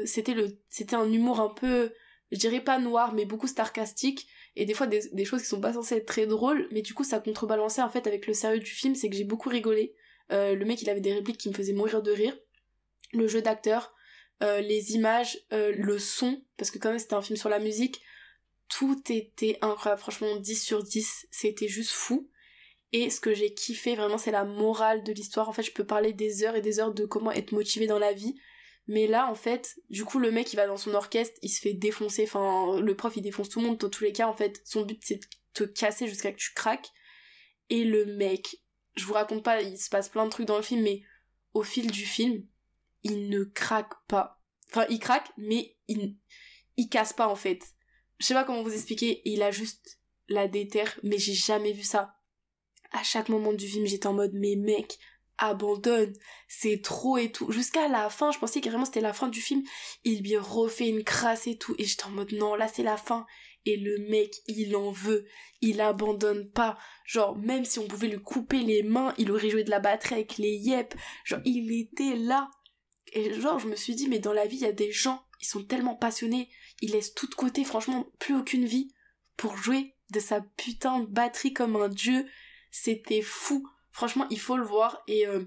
c'était 0.06 0.96
un 0.96 1.12
humour 1.12 1.40
un 1.40 1.50
peu, 1.50 1.92
je 2.32 2.38
dirais 2.38 2.62
pas 2.62 2.80
noir, 2.80 3.14
mais 3.14 3.26
beaucoup 3.26 3.48
sarcastique. 3.48 4.28
Et 4.56 4.66
des 4.66 4.74
fois, 4.74 4.88
des, 4.88 5.02
des 5.14 5.26
choses 5.26 5.42
qui 5.42 5.48
sont 5.48 5.62
pas 5.62 5.74
censées 5.74 5.96
être 5.96 6.06
très 6.06 6.28
drôles. 6.28 6.68
Mais 6.72 6.82
du 6.82 6.94
coup, 6.94 7.04
ça 7.04 7.20
contrebalançait 7.20 7.82
en 7.82 7.90
fait 7.90 8.08
avec 8.08 8.28
le 8.28 8.34
sérieux 8.34 8.60
du 8.60 8.72
film. 8.72 8.96
C'est 8.96 9.10
que 9.10 9.16
j'ai 9.16 9.24
beaucoup 9.24 9.50
rigolé. 9.50 9.96
Euh, 10.32 10.56
le 10.56 10.66
mec, 10.66 10.82
il 10.82 10.90
avait 10.90 11.02
des 11.02 11.14
répliques 11.14 11.38
qui 11.38 11.50
me 11.50 11.54
faisaient 11.54 11.74
mourir 11.74 12.02
de 12.02 12.12
rire. 12.12 12.38
Le 13.14 13.28
jeu 13.28 13.42
d'acteur, 13.42 13.94
euh, 14.44 14.62
les 14.62 14.94
images, 14.94 15.40
euh, 15.52 15.74
le 15.76 15.98
son, 15.98 16.44
parce 16.58 16.70
que 16.70 16.78
quand 16.78 16.90
même 16.90 17.00
c'était 17.00 17.16
un 17.16 17.22
film 17.22 17.38
sur 17.38 17.50
la 17.50 17.60
musique, 17.60 18.02
tout 18.70 19.02
était 19.10 19.58
incroyable, 19.62 20.02
franchement 20.02 20.36
10 20.36 20.62
sur 20.62 20.84
10, 20.84 21.28
c'était 21.32 21.68
juste 21.68 21.92
fou. 21.92 22.30
Et 22.94 23.10
ce 23.10 23.20
que 23.20 23.34
j'ai 23.34 23.54
kiffé 23.54 23.96
vraiment 23.96 24.18
c'est 24.18 24.32
la 24.32 24.44
morale 24.44 25.04
de 25.04 25.12
l'histoire, 25.12 25.50
en 25.50 25.54
fait 25.54 25.64
je 25.64 25.72
peux 25.72 25.86
parler 25.86 26.14
des 26.14 26.44
heures 26.44 26.56
et 26.56 26.62
des 26.62 26.80
heures 26.80 26.94
de 26.94 27.06
comment 27.06 27.32
être 27.32 27.52
motivé 27.52 27.88
dans 27.88 27.98
la 27.98 28.14
vie, 28.14 28.36
mais 28.88 29.08
là 29.08 29.30
en 29.30 29.36
fait, 29.36 29.80
du 29.90 30.06
coup 30.06 30.20
le 30.20 30.32
mec 30.32 30.52
il 30.54 30.56
va 30.56 30.68
dans 30.68 30.78
son 30.78 30.94
orchestre, 30.94 31.38
il 31.42 31.50
se 31.50 31.62
fait 31.62 31.74
défoncer, 31.74 32.24
enfin 32.24 32.80
le 32.80 32.96
prof 32.96 33.14
il 33.16 33.22
défonce 33.22 33.50
tout 33.50 33.60
le 33.60 33.68
monde, 33.68 33.78
dans 33.78 33.90
tous 33.90 34.04
les 34.04 34.14
cas 34.14 34.28
en 34.28 34.34
fait 34.34 34.62
son 34.66 34.84
but 34.84 35.00
c'est 35.04 35.16
de 35.16 35.26
te 35.54 35.64
casser 35.64 36.08
jusqu'à 36.08 36.32
que 36.32 36.38
tu 36.38 36.54
craques, 36.54 36.92
et 37.70 37.84
le 37.84 38.06
mec, 38.06 38.58
je 38.96 39.06
vous 39.06 39.14
raconte 39.14 39.44
pas, 39.44 39.62
il 39.62 39.78
se 39.78 39.90
passe 39.90 40.10
plein 40.10 40.26
de 40.26 40.30
trucs 40.30 40.48
dans 40.48 40.58
le 40.58 40.64
film, 40.64 40.82
mais 40.82 41.02
au 41.54 41.64
fil 41.64 41.92
du 41.92 42.06
film, 42.06 42.46
il 43.04 43.30
ne 43.30 43.44
craque 43.44 43.94
pas. 44.08 44.42
Enfin, 44.70 44.86
il 44.90 45.00
craque, 45.00 45.30
mais 45.38 45.76
il, 45.88 46.18
il 46.78 46.90
casse 46.90 47.14
pas 47.14 47.28
en 47.28 47.36
fait. 47.36 47.62
Je 48.20 48.26
sais 48.26 48.34
pas 48.34 48.44
comment 48.44 48.64
vous 48.64 48.74
expliquer, 48.74 49.22
il 49.26 49.42
a 49.44 49.52
juste 49.52 50.00
la 50.28 50.48
déterre, 50.48 51.00
mais 51.04 51.18
j'ai 51.18 51.34
jamais 51.34 51.74
vu 51.74 51.84
ça. 51.84 52.16
À 52.92 53.04
chaque 53.04 53.30
moment 53.30 53.54
du 53.54 53.68
film, 53.68 53.86
j'étais 53.86 54.08
en 54.08 54.14
mode, 54.14 54.34
mais 54.34 54.56
mec, 54.56 54.98
abandonne, 55.38 56.14
c'est 56.48 56.82
trop 56.82 57.18
et 57.18 57.32
tout. 57.32 57.52
Jusqu'à 57.52 57.88
la 57.88 58.10
fin, 58.10 58.32
je 58.32 58.40
pensais 58.40 58.62
carrément 58.62 58.86
c'était 58.86 59.02
la 59.02 59.14
fin 59.14 59.28
du 59.28 59.42
film, 59.42 59.64
il 60.04 60.22
lui 60.22 60.38
refait 60.38 60.90
une 60.90 61.04
crasse 61.04 61.48
et 61.48 61.58
tout, 61.58 61.76
et 61.78 61.86
j'étais 61.86 62.06
en 62.06 62.12
mode, 62.12 62.34
non, 62.34 62.56
là 62.56 62.68
c'est 62.68 62.84
la 62.84 62.98
fin. 62.98 63.26
Et 63.66 63.76
le 63.76 63.98
mec, 64.10 64.34
il 64.48 64.78
en 64.78 64.92
veut, 64.92 65.26
il 65.60 65.82
abandonne 65.82 66.50
pas. 66.50 66.78
Genre, 67.06 67.38
même 67.38 67.66
si 67.66 67.80
on 67.80 67.88
pouvait 67.88 68.08
lui 68.08 68.22
couper 68.22 68.60
les 68.60 68.82
mains, 68.82 69.14
il 69.18 69.30
aurait 69.30 69.50
joué 69.50 69.66
de 69.66 69.70
la 69.70 69.82
batterie 69.82 70.16
avec 70.16 70.38
les 70.38 70.56
yep. 70.56 70.96
Genre, 71.26 71.42
il 71.44 71.78
était 71.78 72.16
là. 72.16 72.50
Et 73.12 73.34
genre, 73.34 73.60
je 73.60 73.68
me 73.68 73.76
suis 73.76 73.94
dit, 73.94 74.08
mais 74.08 74.20
dans 74.20 74.32
la 74.32 74.46
vie, 74.46 74.56
il 74.56 74.62
y 74.62 74.68
a 74.68 74.72
des 74.72 74.94
gens, 74.94 75.22
ils 75.42 75.48
sont 75.48 75.66
tellement 75.66 75.96
passionnés, 75.96 76.50
ils 76.82 76.92
laissent 76.92 77.14
tout 77.14 77.28
de 77.28 77.36
côté, 77.36 77.66
franchement, 77.66 78.10
plus 78.20 78.36
aucune 78.36 78.66
vie, 78.66 78.94
pour 79.36 79.58
jouer 79.58 79.96
de 80.12 80.20
sa 80.22 80.40
putain 80.40 81.00
de 81.00 81.06
batterie 81.06 81.54
comme 81.54 81.76
un 81.76 81.90
dieu. 81.90 82.26
C'était 82.72 83.22
fou. 83.22 83.68
Franchement, 83.98 84.28
il 84.30 84.40
faut 84.40 84.58
le 84.58 84.64
voir. 84.64 85.02
Et 85.08 85.26
euh, 85.26 85.44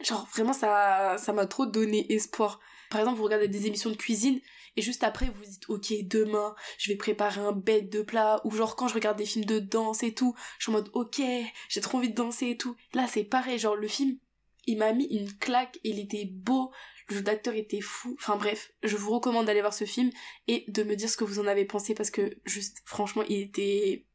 genre, 0.00 0.26
vraiment, 0.32 0.54
ça 0.54 1.16
ça 1.18 1.34
m'a 1.34 1.46
trop 1.46 1.66
donné 1.66 2.10
espoir. 2.14 2.60
Par 2.88 2.98
exemple, 2.98 3.18
vous 3.18 3.24
regardez 3.24 3.46
des 3.46 3.66
émissions 3.66 3.90
de 3.90 3.96
cuisine, 3.96 4.40
et 4.76 4.80
juste 4.80 5.04
après, 5.04 5.26
vous 5.26 5.44
dites, 5.44 5.68
ok, 5.68 5.92
demain, 6.04 6.54
je 6.78 6.90
vais 6.90 6.96
préparer 6.96 7.42
un 7.42 7.52
bête 7.52 7.90
de 7.90 8.00
plat, 8.00 8.40
ou 8.44 8.52
genre 8.52 8.74
quand 8.74 8.88
je 8.88 8.94
regarde 8.94 9.18
des 9.18 9.26
films 9.26 9.44
de 9.44 9.58
danse 9.58 10.02
et 10.02 10.14
tout, 10.14 10.34
je 10.58 10.64
suis 10.64 10.70
en 10.70 10.76
mode, 10.76 10.88
ok, 10.94 11.20
j'ai 11.68 11.80
trop 11.82 11.98
envie 11.98 12.08
de 12.08 12.14
danser 12.14 12.48
et 12.48 12.56
tout. 12.56 12.74
Là, 12.94 13.06
c'est 13.06 13.24
pareil, 13.24 13.58
genre, 13.58 13.76
le 13.76 13.86
film, 13.86 14.16
il 14.64 14.78
m'a 14.78 14.94
mis 14.94 15.04
une 15.04 15.30
claque, 15.36 15.78
il 15.84 15.98
était 15.98 16.24
beau, 16.24 16.72
le 17.10 17.16
jeu 17.16 17.22
d'acteur 17.22 17.52
était 17.52 17.82
fou. 17.82 18.16
Enfin 18.18 18.36
bref, 18.36 18.72
je 18.82 18.96
vous 18.96 19.12
recommande 19.12 19.44
d'aller 19.44 19.60
voir 19.60 19.74
ce 19.74 19.84
film 19.84 20.10
et 20.46 20.64
de 20.68 20.84
me 20.84 20.96
dire 20.96 21.10
ce 21.10 21.18
que 21.18 21.24
vous 21.24 21.38
en 21.38 21.46
avez 21.46 21.66
pensé 21.66 21.92
parce 21.92 22.10
que 22.10 22.38
juste, 22.46 22.78
franchement, 22.86 23.24
il 23.28 23.42
était 23.42 24.06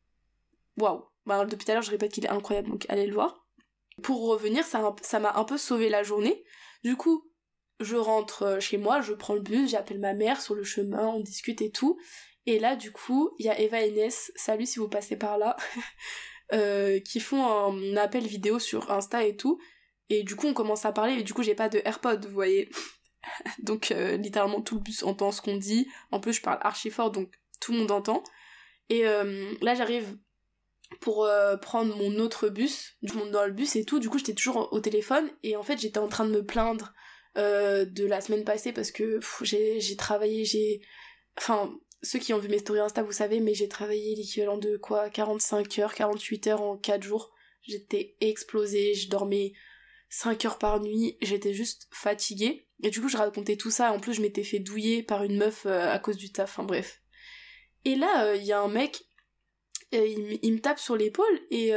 waouh. 0.78 1.04
Bah, 1.28 1.46
depuis 1.46 1.66
tout 1.66 1.72
à 1.72 1.76
l'heure, 1.76 1.84
je 1.84 1.92
répète 1.92 2.12
qu'il 2.12 2.26
est 2.26 2.30
incroyable, 2.30 2.70
donc 2.70 2.88
allez 2.90 3.06
le 3.06 3.14
voir. 3.14 3.43
Pour 4.02 4.28
revenir, 4.28 4.66
ça, 4.66 5.20
m'a 5.20 5.34
un 5.36 5.44
peu 5.44 5.58
sauvé 5.58 5.90
la 5.90 6.04
journée. 6.04 6.44
Du 6.84 6.96
coup, 6.96 7.30
je 7.80 7.96
rentre 7.96 8.44
euh, 8.44 8.60
chez 8.60 8.78
moi, 8.78 9.02
je 9.02 9.14
prends 9.14 9.36
le 9.36 9.42
bus, 9.42 9.72
j'appelle 9.72 10.00
ma 10.00 10.14
mère 10.14 10.42
sur 10.42 10.56
le 10.56 10.64
chemin, 10.64 11.08
on 11.08 11.20
discute 11.20 11.62
et 11.62 11.72
tout. 11.72 12.00
Et 12.46 12.60
là, 12.60 12.76
du 12.76 12.92
coup, 12.92 13.32
il 13.40 13.46
y 13.46 13.50
a 13.50 13.60
Eva 13.60 13.82
et 13.82 13.92
Ness, 13.92 14.32
salut 14.36 14.66
si 14.66 14.80
vous 14.80 14.90
passez 14.90 15.16
par 15.18 15.38
là, 15.38 15.56
euh, 16.54 17.00
qui 17.00 17.20
font 17.20 17.46
un 17.46 17.98
appel 17.98 18.26
vidéo 18.26 18.60
sur 18.60 18.92
Insta 18.92 19.24
et 19.24 19.36
tout. 19.36 19.60
Et 20.10 20.24
du 20.24 20.36
coup, 20.36 20.48
on 20.48 20.54
commence 20.54 20.86
à 20.86 20.92
parler, 20.92 21.14
et 21.14 21.24
du 21.24 21.34
coup, 21.34 21.44
j'ai 21.44 21.56
pas 21.56 21.70
de 21.70 21.82
AirPod, 21.86 22.26
vous 22.26 22.34
voyez. 22.34 22.70
donc, 23.60 23.92
euh, 23.92 24.18
littéralement, 24.18 24.62
tout 24.62 24.76
le 24.76 24.82
bus 24.82 25.04
entend 25.04 25.32
ce 25.32 25.42
qu'on 25.42 25.58
dit. 25.58 25.88
En 26.12 26.20
plus, 26.20 26.34
je 26.34 26.42
parle 26.42 26.60
archi 26.62 26.90
fort, 26.90 27.12
donc 27.12 27.32
tout 27.62 27.72
le 27.72 27.80
monde 27.80 27.92
entend. 27.92 28.24
Et 28.90 29.04
là, 29.04 29.74
j'arrive 29.74 30.18
pour 31.00 31.26
euh, 31.26 31.58
prendre 31.58 31.96
mon 31.96 32.20
autre 32.20 32.50
bus. 32.50 32.96
Je 33.04 33.14
monte 33.14 33.32
dans 33.32 33.46
le 33.46 33.52
bus 33.52 33.76
et 33.76 33.86
tout. 33.86 34.00
Du 34.00 34.10
coup, 34.10 34.18
j'étais 34.18 34.34
toujours 34.34 34.72
au 34.72 34.80
téléphone. 34.80 35.30
Et 35.44 35.56
en 35.56 35.64
fait, 35.64 35.80
j'étais 35.80 36.00
en 36.00 36.08
train 36.08 36.26
de 36.26 36.32
me 36.32 36.46
plaindre 36.46 36.94
de 37.36 38.06
la 38.06 38.22
semaine 38.22 38.44
passée 38.44 38.74
parce 38.74 38.92
que 38.92 39.20
j'ai 39.42 39.96
travaillé, 39.98 40.46
j'ai... 40.46 40.82
Enfin, 41.36 41.74
ceux 42.04 42.20
qui 42.20 42.34
ont 42.34 42.38
vu 42.38 42.50
mes 42.50 42.60
stories 42.60 42.82
Insta, 42.82 43.02
vous 43.02 43.14
savez, 43.14 43.40
mais 43.40 43.54
j'ai 43.54 43.70
travaillé 43.70 44.14
l'équivalent 44.16 44.58
de 44.58 44.78
quoi? 44.78 45.10
45 45.10 45.80
heures, 45.80 45.96
48 45.96 46.48
heures 46.48 46.62
en 46.62 46.78
4 46.78 47.02
jours. 47.02 47.32
J'étais 47.62 48.16
explosée, 48.20 48.94
je 48.94 49.10
dormais 49.10 49.54
5 50.10 50.46
heures 50.46 50.58
par 50.58 50.82
nuit, 50.82 51.18
j'étais 51.22 51.54
juste 51.54 51.88
fatiguée. 51.92 52.68
Et 52.84 52.90
du 52.90 53.00
coup, 53.00 53.08
je 53.08 53.18
racontais 53.18 53.56
tout 53.56 53.72
ça. 53.72 53.94
En 53.94 54.00
plus, 54.00 54.14
je 54.14 54.22
m'étais 54.22 54.44
fait 54.44 54.60
douiller 54.60 55.02
par 55.02 55.24
une 55.24 55.38
meuf 55.38 55.66
euh, 55.66 55.90
à 55.90 55.98
cause 55.98 56.18
du 56.18 56.32
taf. 56.32 56.52
Enfin, 56.52 56.64
bref. 56.64 57.02
Et 57.86 57.96
là, 57.96 58.26
euh, 58.26 58.36
il 58.36 58.44
y 58.44 58.52
a 58.52 58.60
un 58.60 58.68
mec, 58.68 59.06
euh, 59.94 60.38
il, 60.42 60.54
me 60.54 60.60
tape 60.60 60.80
sur 60.80 60.96
l'épaule 60.96 61.40
et, 61.50 61.72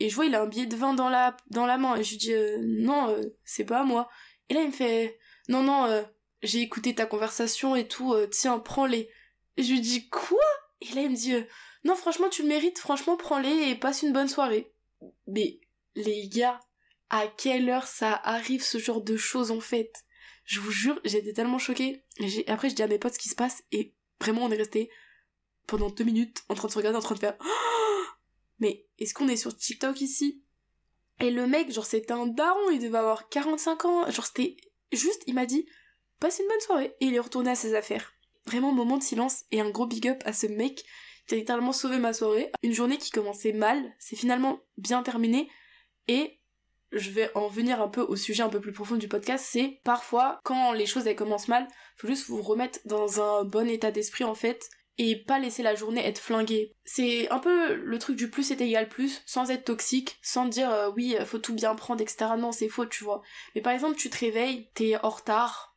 et 0.00 0.08
je 0.08 0.14
vois, 0.14 0.26
il 0.26 0.34
a 0.34 0.42
un 0.42 0.46
billet 0.46 0.66
de 0.66 0.76
vin 0.76 0.94
dans 0.94 1.08
la, 1.08 1.36
dans 1.50 1.66
la 1.66 1.78
main. 1.78 1.96
Et 1.96 2.04
je 2.04 2.10
lui 2.10 2.16
dis, 2.18 2.34
non, 2.60 3.16
c'est 3.44 3.64
pas 3.64 3.80
à 3.80 3.84
moi. 3.84 4.08
Et 4.48 4.54
là, 4.54 4.62
il 4.62 4.68
me 4.68 4.72
fait, 4.72 5.18
non, 5.48 5.62
non, 5.62 6.04
j'ai 6.42 6.60
écouté 6.60 6.94
ta 6.94 7.06
conversation 7.06 7.76
et 7.76 7.86
tout, 7.86 8.14
tiens, 8.30 8.58
prends-les. 8.58 9.08
Et 9.56 9.62
je 9.62 9.72
lui 9.72 9.80
dis, 9.80 10.08
quoi? 10.08 10.38
Et 10.80 10.94
là, 10.94 11.02
il 11.02 11.10
me 11.10 11.16
dit, 11.16 11.34
non, 11.84 11.94
franchement, 11.94 12.28
tu 12.28 12.42
le 12.42 12.48
mérites, 12.48 12.78
franchement, 12.78 13.16
prends-les 13.16 13.70
et 13.70 13.74
passe 13.74 14.02
une 14.02 14.12
bonne 14.12 14.28
soirée. 14.28 14.72
Mais, 15.26 15.60
les 15.94 16.28
gars, 16.28 16.60
à 17.10 17.26
quelle 17.26 17.68
heure 17.68 17.86
ça 17.86 18.14
arrive 18.24 18.62
ce 18.62 18.78
genre 18.78 19.02
de 19.02 19.16
choses 19.16 19.50
en 19.50 19.60
fait? 19.60 20.04
Je 20.44 20.60
vous 20.60 20.70
jure, 20.70 21.00
j'étais 21.04 21.32
tellement 21.32 21.58
choquée. 21.58 22.04
Après, 22.46 22.70
je 22.70 22.74
dis 22.74 22.82
à 22.82 22.86
mes 22.86 22.98
potes 22.98 23.14
ce 23.14 23.18
qui 23.18 23.28
se 23.28 23.34
passe 23.34 23.62
et 23.70 23.94
vraiment, 24.20 24.44
on 24.44 24.50
est 24.50 24.56
resté 24.56 24.90
pendant 25.66 25.90
deux 25.90 26.04
minutes 26.04 26.42
en 26.48 26.54
train 26.54 26.68
de 26.68 26.72
se 26.72 26.78
regarder, 26.78 26.98
en 26.98 27.02
train 27.02 27.14
de 27.14 27.20
faire 27.20 27.36
Mais 28.58 28.86
est-ce 28.98 29.14
qu'on 29.14 29.28
est 29.28 29.36
sur 29.36 29.56
TikTok 29.56 30.00
ici? 30.00 30.42
Et 31.20 31.30
le 31.30 31.46
mec, 31.46 31.72
genre, 31.72 31.86
c'était 31.86 32.12
un 32.12 32.26
daron, 32.26 32.70
il 32.70 32.80
devait 32.80 32.98
avoir 32.98 33.28
45 33.28 33.84
ans. 33.84 34.10
Genre, 34.10 34.26
c'était 34.26 34.56
juste, 34.92 35.22
il 35.26 35.34
m'a 35.34 35.46
dit 35.46 35.66
Passe 36.20 36.38
une 36.40 36.48
bonne 36.48 36.60
soirée. 36.60 36.96
Et 37.00 37.06
il 37.06 37.14
est 37.14 37.20
retourné 37.20 37.50
à 37.50 37.54
ses 37.54 37.74
affaires. 37.74 38.12
Vraiment, 38.46 38.72
moment 38.72 38.98
de 38.98 39.02
silence 39.02 39.44
et 39.50 39.60
un 39.60 39.70
gros 39.70 39.86
big 39.86 40.08
up 40.08 40.22
à 40.24 40.32
ce 40.32 40.46
mec 40.46 40.84
qui 41.26 41.34
a 41.34 41.38
littéralement 41.38 41.72
sauvé 41.72 41.98
ma 41.98 42.12
soirée. 42.12 42.50
Une 42.62 42.72
journée 42.72 42.98
qui 42.98 43.10
commençait 43.10 43.52
mal, 43.52 43.94
c'est 43.98 44.16
finalement 44.16 44.60
bien 44.76 45.02
terminé. 45.02 45.48
Et 46.08 46.40
je 46.92 47.10
vais 47.10 47.30
en 47.34 47.48
venir 47.48 47.80
un 47.80 47.88
peu 47.88 48.02
au 48.02 48.16
sujet 48.16 48.42
un 48.42 48.48
peu 48.48 48.60
plus 48.60 48.72
profond 48.72 48.96
du 48.96 49.08
podcast, 49.08 49.46
c'est 49.48 49.80
parfois 49.82 50.40
quand 50.44 50.72
les 50.72 50.86
choses 50.86 51.06
elles 51.06 51.16
commencent 51.16 51.48
mal, 51.48 51.66
faut 51.96 52.06
juste 52.06 52.28
vous 52.28 52.42
remettre 52.42 52.80
dans 52.84 53.20
un 53.20 53.44
bon 53.44 53.68
état 53.68 53.90
d'esprit 53.90 54.24
en 54.24 54.34
fait 54.34 54.68
et 54.98 55.16
pas 55.16 55.38
laisser 55.38 55.62
la 55.62 55.74
journée 55.74 56.06
être 56.06 56.18
flinguée. 56.18 56.74
C'est 56.84 57.30
un 57.30 57.38
peu 57.38 57.74
le 57.74 57.98
truc 57.98 58.16
du 58.16 58.30
plus 58.30 58.50
est 58.50 58.60
égal 58.60 58.88
plus, 58.88 59.22
sans 59.26 59.50
être 59.50 59.64
toxique, 59.64 60.18
sans 60.22 60.46
dire 60.46 60.70
euh, 60.70 60.90
oui, 60.94 61.16
faut 61.24 61.38
tout 61.38 61.54
bien 61.54 61.74
prendre, 61.74 62.02
etc. 62.02 62.32
Non, 62.38 62.52
c'est 62.52 62.68
faux, 62.68 62.86
tu 62.86 63.04
vois. 63.04 63.22
Mais 63.54 63.60
par 63.60 63.72
exemple, 63.72 63.96
tu 63.96 64.10
te 64.10 64.18
réveilles, 64.18 64.68
t'es 64.74 64.96
en 65.02 65.08
retard, 65.08 65.72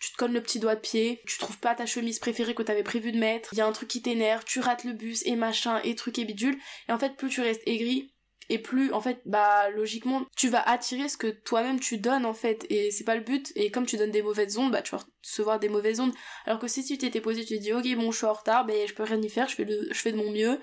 tu 0.00 0.12
te 0.12 0.16
colles 0.16 0.32
le 0.32 0.42
petit 0.42 0.60
doigt 0.60 0.76
de 0.76 0.80
pied, 0.80 1.20
tu 1.26 1.38
trouves 1.38 1.58
pas 1.58 1.74
ta 1.74 1.86
chemise 1.86 2.18
préférée 2.18 2.54
que 2.54 2.62
t'avais 2.62 2.82
prévu 2.82 3.12
de 3.12 3.18
mettre, 3.18 3.52
il 3.52 3.58
y 3.58 3.60
a 3.60 3.66
un 3.66 3.72
truc 3.72 3.88
qui 3.88 4.02
t'énerve, 4.02 4.44
tu 4.44 4.60
rates 4.60 4.84
le 4.84 4.92
bus 4.92 5.22
et 5.26 5.34
machin 5.34 5.80
et 5.82 5.94
truc 5.94 6.18
et 6.18 6.24
bidule, 6.24 6.58
et 6.88 6.92
en 6.92 6.98
fait 6.98 7.16
plus 7.16 7.28
tu 7.28 7.40
restes 7.40 7.66
aigri, 7.66 8.12
et 8.48 8.58
plus 8.58 8.92
en 8.92 9.00
fait 9.00 9.20
bah 9.26 9.70
logiquement 9.70 10.24
tu 10.36 10.48
vas 10.48 10.62
attirer 10.62 11.08
ce 11.08 11.16
que 11.16 11.26
toi-même 11.26 11.80
tu 11.80 11.98
donnes 11.98 12.24
en 12.24 12.34
fait. 12.34 12.66
Et 12.70 12.90
c'est 12.90 13.04
pas 13.04 13.16
le 13.16 13.22
but. 13.22 13.52
Et 13.56 13.70
comme 13.70 13.86
tu 13.86 13.96
donnes 13.96 14.10
des 14.10 14.22
mauvaises 14.22 14.58
ondes 14.58 14.72
bah 14.72 14.82
tu 14.82 14.92
vas 14.92 15.02
recevoir 15.22 15.58
des 15.58 15.68
mauvaises 15.68 16.00
ondes. 16.00 16.14
Alors 16.46 16.58
que 16.58 16.68
si 16.68 16.84
tu 16.84 16.98
t'étais 16.98 17.20
posé 17.20 17.44
tu 17.44 17.58
te 17.58 17.62
dis 17.62 17.72
ok 17.72 17.96
bon 17.96 18.10
je 18.10 18.16
suis 18.16 18.26
en 18.26 18.32
retard 18.32 18.64
ben 18.64 18.86
je 18.86 18.94
peux 18.94 19.02
rien 19.02 19.20
y 19.20 19.28
faire 19.28 19.48
je 19.48 19.54
fais 19.54 19.64
de 19.64 19.88
je 19.90 19.98
fais 19.98 20.12
de 20.12 20.16
mon 20.16 20.30
mieux. 20.30 20.60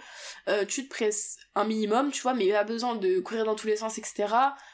Euh, 0.48 0.66
tu 0.66 0.84
te 0.86 0.90
presses 0.90 1.38
un 1.54 1.66
minimum 1.66 2.12
tu 2.12 2.22
vois 2.22 2.34
mais 2.34 2.50
pas 2.52 2.64
besoin 2.64 2.96
de 2.96 3.20
courir 3.20 3.46
dans 3.46 3.56
tous 3.56 3.68
les 3.68 3.78
sens 3.78 3.98
etc 3.98 4.28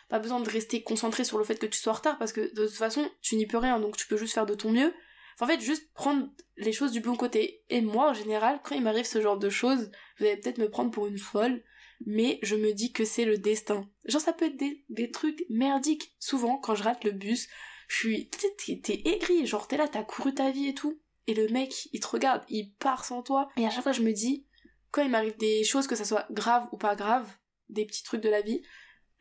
pas 0.10 0.20
besoin 0.20 0.40
de 0.40 0.50
rester 0.50 0.84
concentré 0.84 1.24
sur 1.24 1.38
le 1.38 1.44
fait 1.44 1.56
que 1.56 1.66
tu 1.66 1.80
sois 1.80 1.94
en 1.94 1.96
retard 1.96 2.18
parce 2.18 2.34
que 2.34 2.54
de 2.54 2.68
toute 2.68 2.76
façon 2.76 3.10
tu 3.22 3.36
n'y 3.36 3.46
peux 3.46 3.58
rien. 3.58 3.80
Donc 3.80 3.98
tu 3.98 4.08
peux 4.08 4.18
juste 4.18 4.34
faire 4.34 4.46
de 4.46 4.56
ton 4.56 4.72
mieux. 4.72 4.94
En 5.40 5.48
fait, 5.48 5.60
juste 5.60 5.92
prendre 5.94 6.28
les 6.58 6.72
choses 6.72 6.92
du 6.92 7.02
bon 7.02 7.16
côté. 7.16 7.64
Et 7.70 7.82
moi, 7.82 8.10
en 8.10 8.14
général, 8.14 8.60
quand 8.64 8.76
il 8.76 8.84
m'arrive 8.84 9.06
ce 9.06 9.22
genre 9.22 9.40
de 9.40 9.50
choses, 9.50 9.90
vous 10.20 10.26
allez 10.26 10.38
peut-être 10.38 10.60
me 10.60 10.70
prendre 10.70 10.92
pour 10.92 11.08
une 11.08 11.18
folle, 11.18 11.64
mais 12.06 12.40
je 12.42 12.56
me 12.56 12.74
dis 12.74 12.92
que 12.92 13.06
c'est 13.06 13.26
le 13.26 13.38
destin. 13.38 13.88
Genre, 14.06 14.22
ça 14.22 14.34
peut 14.34 14.46
être 14.46 14.62
des, 14.90 15.12
trucs 15.12 15.44
merdiques. 15.50 16.16
Souvent, 16.20 16.58
quand 16.58 16.76
je 16.76 16.84
rate 16.84 17.04
le 17.04 17.12
bus, 17.12 17.48
je 17.88 17.96
suis, 17.96 18.30
t'es 18.30 19.02
aigri, 19.06 19.46
genre, 19.46 19.68
t'es 19.68 19.78
là, 19.78 19.88
t'as 19.88 20.04
couru 20.04 20.34
ta 20.34 20.52
vie 20.52 20.68
et 20.68 20.74
tout. 20.74 21.00
Et 21.28 21.34
le 21.34 21.48
mec, 21.50 21.90
il 21.94 22.00
te 22.00 22.08
regarde, 22.08 22.44
il 22.50 22.74
part 22.74 23.06
sans 23.06 23.22
toi. 23.22 23.50
Et 23.58 23.66
à 23.66 23.70
chaque 23.70 23.84
fois, 23.84 23.92
je 23.92 24.02
me 24.02 24.12
dis, 24.12 24.46
quand 24.92 25.04
il 25.04 25.10
m'arrive 25.10 25.38
des 25.38 25.64
choses, 25.64 25.88
que 25.88 25.96
ça 25.96 26.06
soit 26.06 26.28
grave 26.32 26.68
ou 26.72 26.78
pas 26.78 26.96
grave, 26.96 27.30
des 27.70 27.86
petits 27.86 28.04
trucs 28.04 28.22
de 28.22 28.30
la 28.30 28.42
vie, 28.42 28.62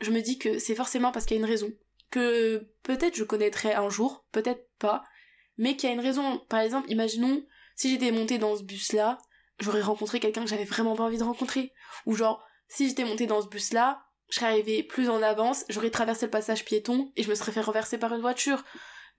je 0.00 0.10
me 0.10 0.20
dis 0.20 0.38
que 0.38 0.58
c'est 0.58 0.74
forcément 0.74 1.12
parce 1.12 1.26
qu'il 1.26 1.36
y 1.36 1.40
a 1.40 1.44
une 1.44 1.50
raison. 1.50 1.72
Que 2.10 2.68
peut-être 2.82 3.16
je 3.16 3.24
connaîtrai 3.24 3.74
un 3.74 3.88
jour, 3.88 4.26
peut-être 4.32 4.68
pas, 4.78 5.04
mais 5.58 5.76
qu'il 5.76 5.88
y 5.88 5.92
a 5.92 5.94
une 5.94 6.00
raison. 6.00 6.38
Par 6.48 6.60
exemple, 6.60 6.90
imaginons, 6.90 7.44
si 7.76 7.90
j'étais 7.90 8.10
montée 8.10 8.38
dans 8.38 8.56
ce 8.56 8.62
bus-là, 8.62 9.18
j'aurais 9.60 9.82
rencontré 9.82 10.18
quelqu'un 10.18 10.42
que 10.42 10.50
j'avais 10.50 10.64
vraiment 10.64 10.96
pas 10.96 11.04
envie 11.04 11.18
de 11.18 11.24
rencontrer. 11.24 11.72
Ou 12.06 12.14
genre, 12.14 12.44
si 12.70 12.88
j'étais 12.88 13.04
montée 13.04 13.26
dans 13.26 13.42
ce 13.42 13.48
bus-là, 13.48 14.02
je 14.30 14.36
serais 14.36 14.46
arrivée 14.46 14.82
plus 14.82 15.10
en 15.10 15.22
avance, 15.22 15.64
j'aurais 15.68 15.90
traversé 15.90 16.26
le 16.26 16.30
passage 16.30 16.64
piéton 16.64 17.12
et 17.16 17.24
je 17.24 17.28
me 17.28 17.34
serais 17.34 17.52
fait 17.52 17.60
renverser 17.60 17.98
par 17.98 18.14
une 18.14 18.20
voiture. 18.20 18.64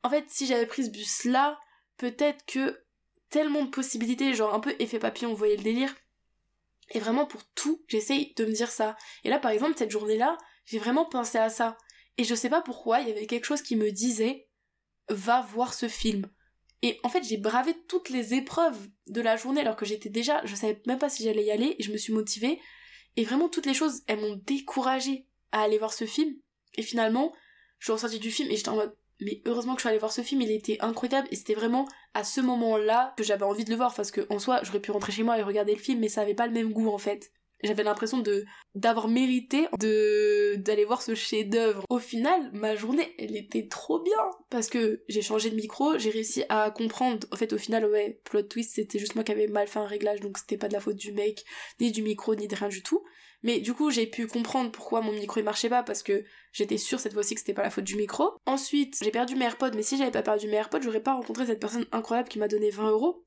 En 0.03 0.09
fait, 0.09 0.25
si 0.29 0.47
j'avais 0.47 0.65
pris 0.65 0.85
ce 0.85 0.89
bus-là, 0.89 1.59
peut-être 1.97 2.45
que 2.45 2.81
tellement 3.29 3.65
de 3.65 3.69
possibilités, 3.69 4.33
genre 4.33 4.53
un 4.53 4.61
peu 4.61 4.73
effet 4.79 4.99
papillon, 4.99 5.29
vous 5.29 5.35
voyez 5.35 5.57
le 5.57 5.63
délire. 5.63 5.93
Et 6.91 6.99
vraiment 6.99 7.25
pour 7.25 7.43
tout, 7.53 7.83
j'essaye 7.87 8.33
de 8.35 8.45
me 8.45 8.51
dire 8.51 8.71
ça. 8.71 8.95
Et 9.23 9.29
là, 9.29 9.37
par 9.37 9.51
exemple, 9.51 9.77
cette 9.77 9.91
journée-là, 9.91 10.37
j'ai 10.65 10.79
vraiment 10.79 11.05
pensé 11.05 11.37
à 11.37 11.49
ça. 11.49 11.77
Et 12.17 12.23
je 12.23 12.35
sais 12.35 12.49
pas 12.49 12.61
pourquoi, 12.61 13.01
il 13.01 13.09
y 13.09 13.11
avait 13.11 13.27
quelque 13.27 13.45
chose 13.45 13.61
qui 13.61 13.75
me 13.75 13.91
disait, 13.91 14.47
va 15.09 15.41
voir 15.41 15.73
ce 15.73 15.87
film. 15.87 16.25
Et 16.81 16.99
en 17.03 17.09
fait, 17.09 17.23
j'ai 17.23 17.37
bravé 17.37 17.75
toutes 17.87 18.09
les 18.09 18.33
épreuves 18.33 18.87
de 19.07 19.21
la 19.21 19.35
journée 19.35 19.61
alors 19.61 19.75
que 19.75 19.85
j'étais 19.85 20.09
déjà, 20.09 20.41
je 20.45 20.55
savais 20.55 20.81
même 20.87 20.97
pas 20.99 21.09
si 21.09 21.23
j'allais 21.23 21.43
y 21.43 21.51
aller 21.51 21.75
et 21.77 21.83
je 21.83 21.91
me 21.91 21.97
suis 21.97 22.13
motivée. 22.13 22.59
Et 23.17 23.23
vraiment, 23.23 23.49
toutes 23.49 23.65
les 23.65 23.73
choses, 23.73 24.01
elles 24.07 24.19
m'ont 24.19 24.41
découragée 24.45 25.27
à 25.51 25.61
aller 25.61 25.77
voir 25.77 25.93
ce 25.93 26.05
film. 26.05 26.35
Et 26.75 26.81
finalement, 26.81 27.33
je 27.79 27.85
suis 27.85 27.93
ressortie 27.93 28.19
du 28.19 28.31
film 28.31 28.49
et 28.49 28.55
j'étais 28.55 28.69
en 28.69 28.75
mode, 28.75 28.95
mais 29.19 29.41
heureusement 29.45 29.73
que 29.73 29.79
je 29.79 29.83
suis 29.83 29.89
allée 29.89 29.99
voir 29.99 30.11
ce 30.11 30.21
film, 30.21 30.41
il 30.41 30.51
était 30.51 30.77
incroyable 30.79 31.27
et 31.31 31.35
c'était 31.35 31.53
vraiment 31.53 31.87
à 32.13 32.23
ce 32.23 32.41
moment-là 32.41 33.13
que 33.17 33.23
j'avais 33.23 33.43
envie 33.43 33.65
de 33.65 33.69
le 33.69 33.75
voir 33.75 33.93
parce 33.93 34.11
que 34.11 34.25
en 34.29 34.39
soi, 34.39 34.61
j'aurais 34.63 34.79
pu 34.79 34.91
rentrer 34.91 35.11
chez 35.11 35.23
moi 35.23 35.37
et 35.37 35.43
regarder 35.43 35.73
le 35.73 35.81
film, 35.81 35.99
mais 35.99 36.09
ça 36.09 36.21
avait 36.21 36.33
pas 36.33 36.47
le 36.47 36.53
même 36.53 36.73
goût 36.73 36.89
en 36.89 36.97
fait 36.97 37.31
j'avais 37.63 37.83
l'impression 37.83 38.23
d'avoir 38.75 39.07
mérité 39.07 39.67
de 39.79 40.55
d'aller 40.57 40.85
voir 40.85 41.01
ce 41.01 41.15
chef-d'œuvre. 41.15 41.85
Au 41.89 41.99
final, 41.99 42.49
ma 42.53 42.75
journée, 42.75 43.13
elle 43.17 43.35
était 43.35 43.67
trop 43.67 43.99
bien 43.99 44.29
parce 44.49 44.67
que 44.67 45.03
j'ai 45.07 45.21
changé 45.21 45.49
de 45.49 45.55
micro, 45.55 45.97
j'ai 45.97 46.09
réussi 46.09 46.43
à 46.49 46.71
comprendre. 46.71 47.27
En 47.31 47.35
fait, 47.35 47.53
au 47.53 47.57
final, 47.57 47.85
ouais, 47.85 48.19
plot 48.23 48.43
twist, 48.43 48.75
c'était 48.75 48.99
juste 48.99 49.15
moi 49.15 49.23
qui 49.23 49.31
avais 49.31 49.47
mal 49.47 49.67
fait 49.67 49.79
un 49.79 49.85
réglage, 49.85 50.19
donc 50.19 50.37
c'était 50.37 50.57
pas 50.57 50.67
de 50.67 50.73
la 50.73 50.79
faute 50.79 50.97
du 50.97 51.11
mec, 51.11 51.45
ni 51.79 51.91
du 51.91 52.01
micro, 52.01 52.35
ni 52.35 52.47
de 52.47 52.55
rien 52.55 52.69
du 52.69 52.83
tout. 52.83 53.03
Mais 53.43 53.59
du 53.59 53.73
coup, 53.73 53.89
j'ai 53.89 54.05
pu 54.05 54.27
comprendre 54.27 54.71
pourquoi 54.71 55.01
mon 55.01 55.11
micro 55.11 55.41
marchait 55.41 55.69
pas 55.69 55.81
parce 55.83 56.03
que 56.03 56.23
j'étais 56.51 56.77
sûre 56.77 56.99
cette 56.99 57.13
fois-ci 57.13 57.33
que 57.33 57.39
c'était 57.39 57.53
pas 57.53 57.63
la 57.63 57.71
faute 57.71 57.83
du 57.83 57.95
micro. 57.95 58.33
Ensuite, 58.45 58.97
j'ai 59.01 59.11
perdu 59.11 59.35
mes 59.35 59.45
AirPods, 59.45 59.71
mais 59.75 59.83
si 59.83 59.97
j'avais 59.97 60.11
pas 60.11 60.21
perdu 60.21 60.47
mes 60.47 60.57
AirPods, 60.57 60.81
j'aurais 60.83 61.01
pas 61.01 61.13
rencontré 61.13 61.47
cette 61.47 61.59
personne 61.59 61.87
incroyable 61.91 62.29
qui 62.29 62.37
m'a 62.37 62.47
donné 62.47 62.69
20 62.69 62.89
euros. 62.89 63.23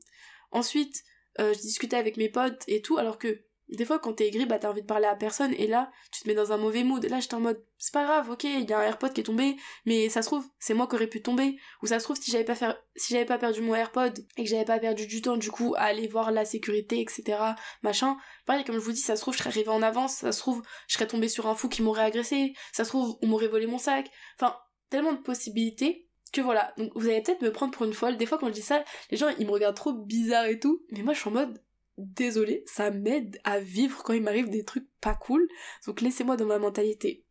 Ensuite, 0.53 1.03
euh, 1.41 1.53
je 1.53 1.59
discutais 1.61 1.97
avec 1.97 2.17
mes 2.17 2.29
potes 2.29 2.63
et 2.69 2.81
tout, 2.81 2.97
alors 2.97 3.19
que 3.19 3.43
des 3.69 3.85
fois, 3.85 3.99
quand 3.99 4.15
t'es 4.15 4.29
aigri, 4.29 4.47
bah 4.47 4.59
t'as 4.59 4.71
envie 4.71 4.83
de 4.83 4.87
parler 4.87 5.07
à 5.07 5.15
personne, 5.15 5.55
et 5.55 5.67
là, 5.67 5.91
tu 6.13 6.23
te 6.23 6.29
mets 6.29 6.35
dans 6.35 6.53
un 6.53 6.57
mauvais 6.57 6.85
mood. 6.85 7.05
Là, 7.05 7.21
j'étais 7.21 7.35
en 7.35 7.41
mode, 7.41 7.65
c'est 7.79 7.93
pas 7.93 8.05
grave, 8.05 8.31
ok, 8.31 8.45
il 8.45 8.69
y 8.69 8.73
a 8.73 8.79
un 8.79 8.83
AirPod 8.83 9.13
qui 9.13 9.21
est 9.21 9.25
tombé, 9.25 9.57
mais 9.87 10.09
ça 10.09 10.23
se 10.23 10.29
trouve, 10.29 10.47
c'est 10.59 10.75
moi 10.75 10.87
qui 10.87 10.97
aurais 10.97 11.07
pu 11.07 11.23
tomber. 11.23 11.57
Ou 11.83 11.87
ça 11.87 11.99
se 11.99 12.05
trouve, 12.05 12.17
si 12.17 12.31
j'avais 12.31 12.45
pas 12.45 12.55
si 12.97 13.13
j'avais 13.13 13.25
pas 13.25 13.39
perdu 13.39 13.61
mon 13.63 13.75
AirPod, 13.75 14.19
et 14.37 14.45
que 14.45 14.51
j'avais 14.51 14.65
pas 14.65 14.79
perdu 14.79 15.07
du 15.07 15.23
temps, 15.23 15.37
du 15.37 15.51
coup, 15.51 15.75
à 15.77 15.85
aller 15.85 16.09
voir 16.09 16.31
la 16.31 16.45
sécurité, 16.45 17.01
etc., 17.01 17.39
machin. 17.83 18.17
Pareil, 18.47 18.65
comme 18.65 18.77
je 18.77 18.81
vous 18.81 18.93
dis, 18.93 19.01
ça 19.01 19.17
se 19.17 19.23
trouve, 19.23 19.35
je 19.35 19.39
serais 19.39 19.51
arrivé 19.51 19.69
en 19.69 19.83
avance, 19.83 20.17
ça 20.17 20.33
se 20.33 20.39
trouve, 20.39 20.63
je 20.89 20.95
serais 20.95 21.07
tombé 21.07 21.29
sur 21.29 21.47
un 21.47 21.55
fou 21.55 21.69
qui 21.69 21.83
m'aurait 21.83 22.05
agressé, 22.05 22.55
ça 22.73 22.85
se 22.85 22.91
trouve, 22.91 23.17
on 23.23 23.27
m'aurait 23.27 23.49
volé 23.49 23.67
mon 23.67 23.79
sac. 23.79 24.11
Enfin, 24.39 24.57
tellement 24.91 25.13
de 25.13 25.19
possibilités 25.19 26.09
que 26.35 26.41
voilà. 26.41 26.75
Donc, 26.77 26.91
vous 26.95 27.09
allez 27.09 27.23
peut-être 27.23 27.43
me 27.43 27.53
prendre 27.53 27.73
pour 27.73 27.87
une 27.87 27.95
folle. 27.95 28.17
Des 28.17 28.27
fois, 28.27 28.39
quand 28.39 28.49
je 28.49 28.53
dis 28.53 28.63
ça, 28.63 28.85
les 29.11 29.17
gens, 29.17 29.29
ils 29.39 29.47
me 29.47 29.53
regardent 29.53 29.77
trop 29.77 29.93
bizarre 29.93 30.47
et 30.47 30.59
tout. 30.59 30.83
Mais 30.91 31.03
moi, 31.03 31.15
je 31.15 31.21
suis 31.21 31.29
en 31.29 31.33
mode, 31.33 31.63
désolé, 31.99 32.65
ça 32.67 32.91
m'aide 32.91 33.39
à 33.45 33.61
vivre 33.61 34.03
quand 34.03 34.13
il 34.13 34.23
m'arrive 34.23 34.51
des 34.51 34.65
trucs 34.65 34.89
pas 35.01 35.15
cool. 35.15 35.49
Donc 35.87 36.01
laissez-moi 36.01 36.37
dans 36.37 36.47
ma 36.47 36.59
mentalité. 36.59 37.25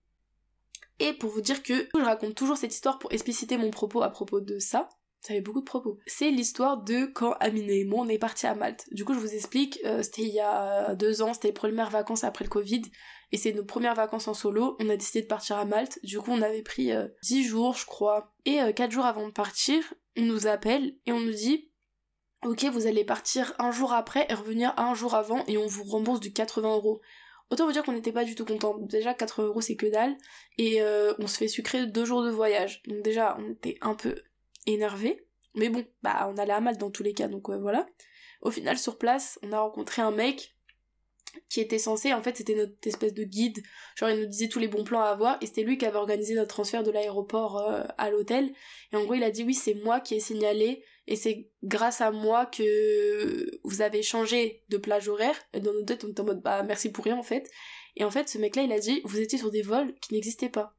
Et 0.99 1.13
pour 1.13 1.31
vous 1.31 1.41
dire 1.41 1.63
que 1.63 1.87
je 1.93 2.01
raconte 2.01 2.35
toujours 2.35 2.57
cette 2.57 2.73
histoire 2.73 2.99
pour 2.99 3.11
expliciter 3.11 3.57
mon 3.57 3.71
propos 3.71 4.03
à 4.03 4.09
propos 4.09 4.41
de 4.41 4.59
ça. 4.59 4.89
Ça 5.21 5.33
avait 5.33 5.41
beaucoup 5.41 5.61
de 5.61 5.65
propos. 5.65 5.99
C'est 6.05 6.31
l'histoire 6.31 6.83
de 6.83 7.05
quand 7.05 7.31
Amine 7.39 7.69
et 7.69 7.85
moi 7.85 8.01
on 8.01 8.09
est 8.09 8.17
partis 8.17 8.45
à 8.45 8.55
Malte. 8.55 8.85
Du 8.91 9.05
coup 9.05 9.13
je 9.13 9.19
vous 9.19 9.33
explique, 9.33 9.79
euh, 9.85 10.03
c'était 10.03 10.23
il 10.23 10.33
y 10.33 10.41
a 10.41 10.95
deux 10.95 11.21
ans, 11.21 11.33
c'était 11.33 11.47
les 11.47 11.53
premières 11.53 11.89
vacances 11.89 12.25
après 12.25 12.43
le 12.43 12.49
Covid. 12.49 12.81
Et 13.31 13.37
c'est 13.37 13.53
nos 13.53 13.63
premières 13.63 13.95
vacances 13.95 14.27
en 14.27 14.33
solo. 14.33 14.75
On 14.79 14.89
a 14.89 14.97
décidé 14.97 15.21
de 15.21 15.27
partir 15.27 15.57
à 15.57 15.65
Malte. 15.65 15.97
Du 16.03 16.19
coup 16.19 16.31
on 16.31 16.41
avait 16.41 16.61
pris 16.61 16.91
euh, 16.91 17.07
dix 17.23 17.43
jours 17.43 17.75
je 17.75 17.85
crois. 17.85 18.33
Et 18.45 18.61
euh, 18.61 18.73
quatre 18.73 18.91
jours 18.91 19.05
avant 19.05 19.25
de 19.25 19.31
partir, 19.31 19.93
on 20.17 20.23
nous 20.23 20.45
appelle 20.45 20.97
et 21.05 21.13
on 21.13 21.21
nous 21.21 21.31
dit 21.33 21.71
ok, 22.45 22.65
vous 22.65 22.87
allez 22.87 23.03
partir 23.03 23.53
un 23.59 23.71
jour 23.71 23.93
après 23.93 24.25
et 24.29 24.33
revenir 24.33 24.73
un 24.77 24.93
jour 24.93 25.15
avant 25.15 25.43
et 25.47 25.57
on 25.57 25.67
vous 25.67 25.83
rembourse 25.83 26.19
du 26.19 26.33
80 26.33 26.75
euros. 26.75 27.01
Autant 27.49 27.65
vous 27.65 27.71
dire 27.71 27.83
qu'on 27.83 27.93
n'était 27.93 28.11
pas 28.11 28.23
du 28.23 28.35
tout 28.35 28.45
content. 28.45 28.77
Déjà 28.79 29.13
80 29.13 29.47
euros 29.47 29.61
c'est 29.61 29.75
que 29.75 29.85
dalle 29.85 30.15
et 30.57 30.81
euh, 30.81 31.13
on 31.19 31.27
se 31.27 31.37
fait 31.37 31.47
sucrer 31.47 31.85
deux 31.85 32.05
jours 32.05 32.23
de 32.23 32.29
voyage. 32.29 32.81
Donc 32.87 33.01
déjà 33.03 33.37
on 33.39 33.51
était 33.51 33.77
un 33.81 33.95
peu 33.95 34.15
énervé, 34.65 35.25
mais 35.55 35.69
bon, 35.69 35.85
bah 36.01 36.29
on 36.33 36.37
allait 36.37 36.53
à 36.53 36.61
mal 36.61 36.77
dans 36.77 36.91
tous 36.91 37.03
les 37.03 37.13
cas 37.13 37.27
donc 37.27 37.49
voilà. 37.49 37.87
Au 38.41 38.51
final 38.51 38.77
sur 38.77 38.97
place 38.97 39.39
on 39.43 39.51
a 39.51 39.59
rencontré 39.59 40.01
un 40.01 40.11
mec 40.11 40.55
qui 41.49 41.61
était 41.61 41.79
censé, 41.79 42.13
en 42.13 42.21
fait 42.21 42.37
c'était 42.37 42.55
notre 42.55 42.75
espèce 42.85 43.13
de 43.13 43.23
guide, 43.23 43.63
genre 43.95 44.09
il 44.09 44.19
nous 44.19 44.25
disait 44.27 44.47
tous 44.47 44.59
les 44.59 44.67
bons 44.67 44.83
plans 44.83 45.01
à 45.01 45.09
avoir, 45.09 45.37
et 45.41 45.47
c'était 45.47 45.63
lui 45.63 45.77
qui 45.77 45.85
avait 45.85 45.97
organisé 45.97 46.35
notre 46.35 46.49
transfert 46.49 46.83
de 46.83 46.91
l'aéroport 46.91 47.57
euh, 47.57 47.83
à 47.97 48.09
l'hôtel, 48.09 48.53
et 48.91 48.95
en 48.95 49.03
gros 49.03 49.15
il 49.15 49.23
a 49.23 49.31
dit 49.31 49.43
oui 49.43 49.53
c'est 49.53 49.73
moi 49.73 49.99
qui 49.99 50.15
ai 50.15 50.19
signalé, 50.19 50.83
et 51.07 51.15
c'est 51.15 51.49
grâce 51.63 52.01
à 52.01 52.11
moi 52.11 52.45
que 52.45 53.59
vous 53.63 53.81
avez 53.81 54.01
changé 54.03 54.63
de 54.69 54.77
plage 54.77 55.09
horaire, 55.09 55.37
et 55.53 55.59
dans 55.59 55.73
notre 55.73 55.85
tête 55.85 56.03
on 56.03 56.09
était 56.09 56.21
en 56.21 56.25
mode 56.25 56.41
bah 56.41 56.63
merci 56.63 56.91
pour 56.91 57.05
rien 57.05 57.17
en 57.17 57.23
fait, 57.23 57.49
et 57.95 58.03
en 58.03 58.11
fait 58.11 58.29
ce 58.29 58.37
mec 58.37 58.55
là 58.55 58.63
il 58.63 58.71
a 58.71 58.79
dit 58.79 59.01
vous 59.03 59.19
étiez 59.19 59.37
sur 59.37 59.51
des 59.51 59.61
vols 59.61 59.93
qui 60.01 60.13
n'existaient 60.13 60.49
pas. 60.49 60.75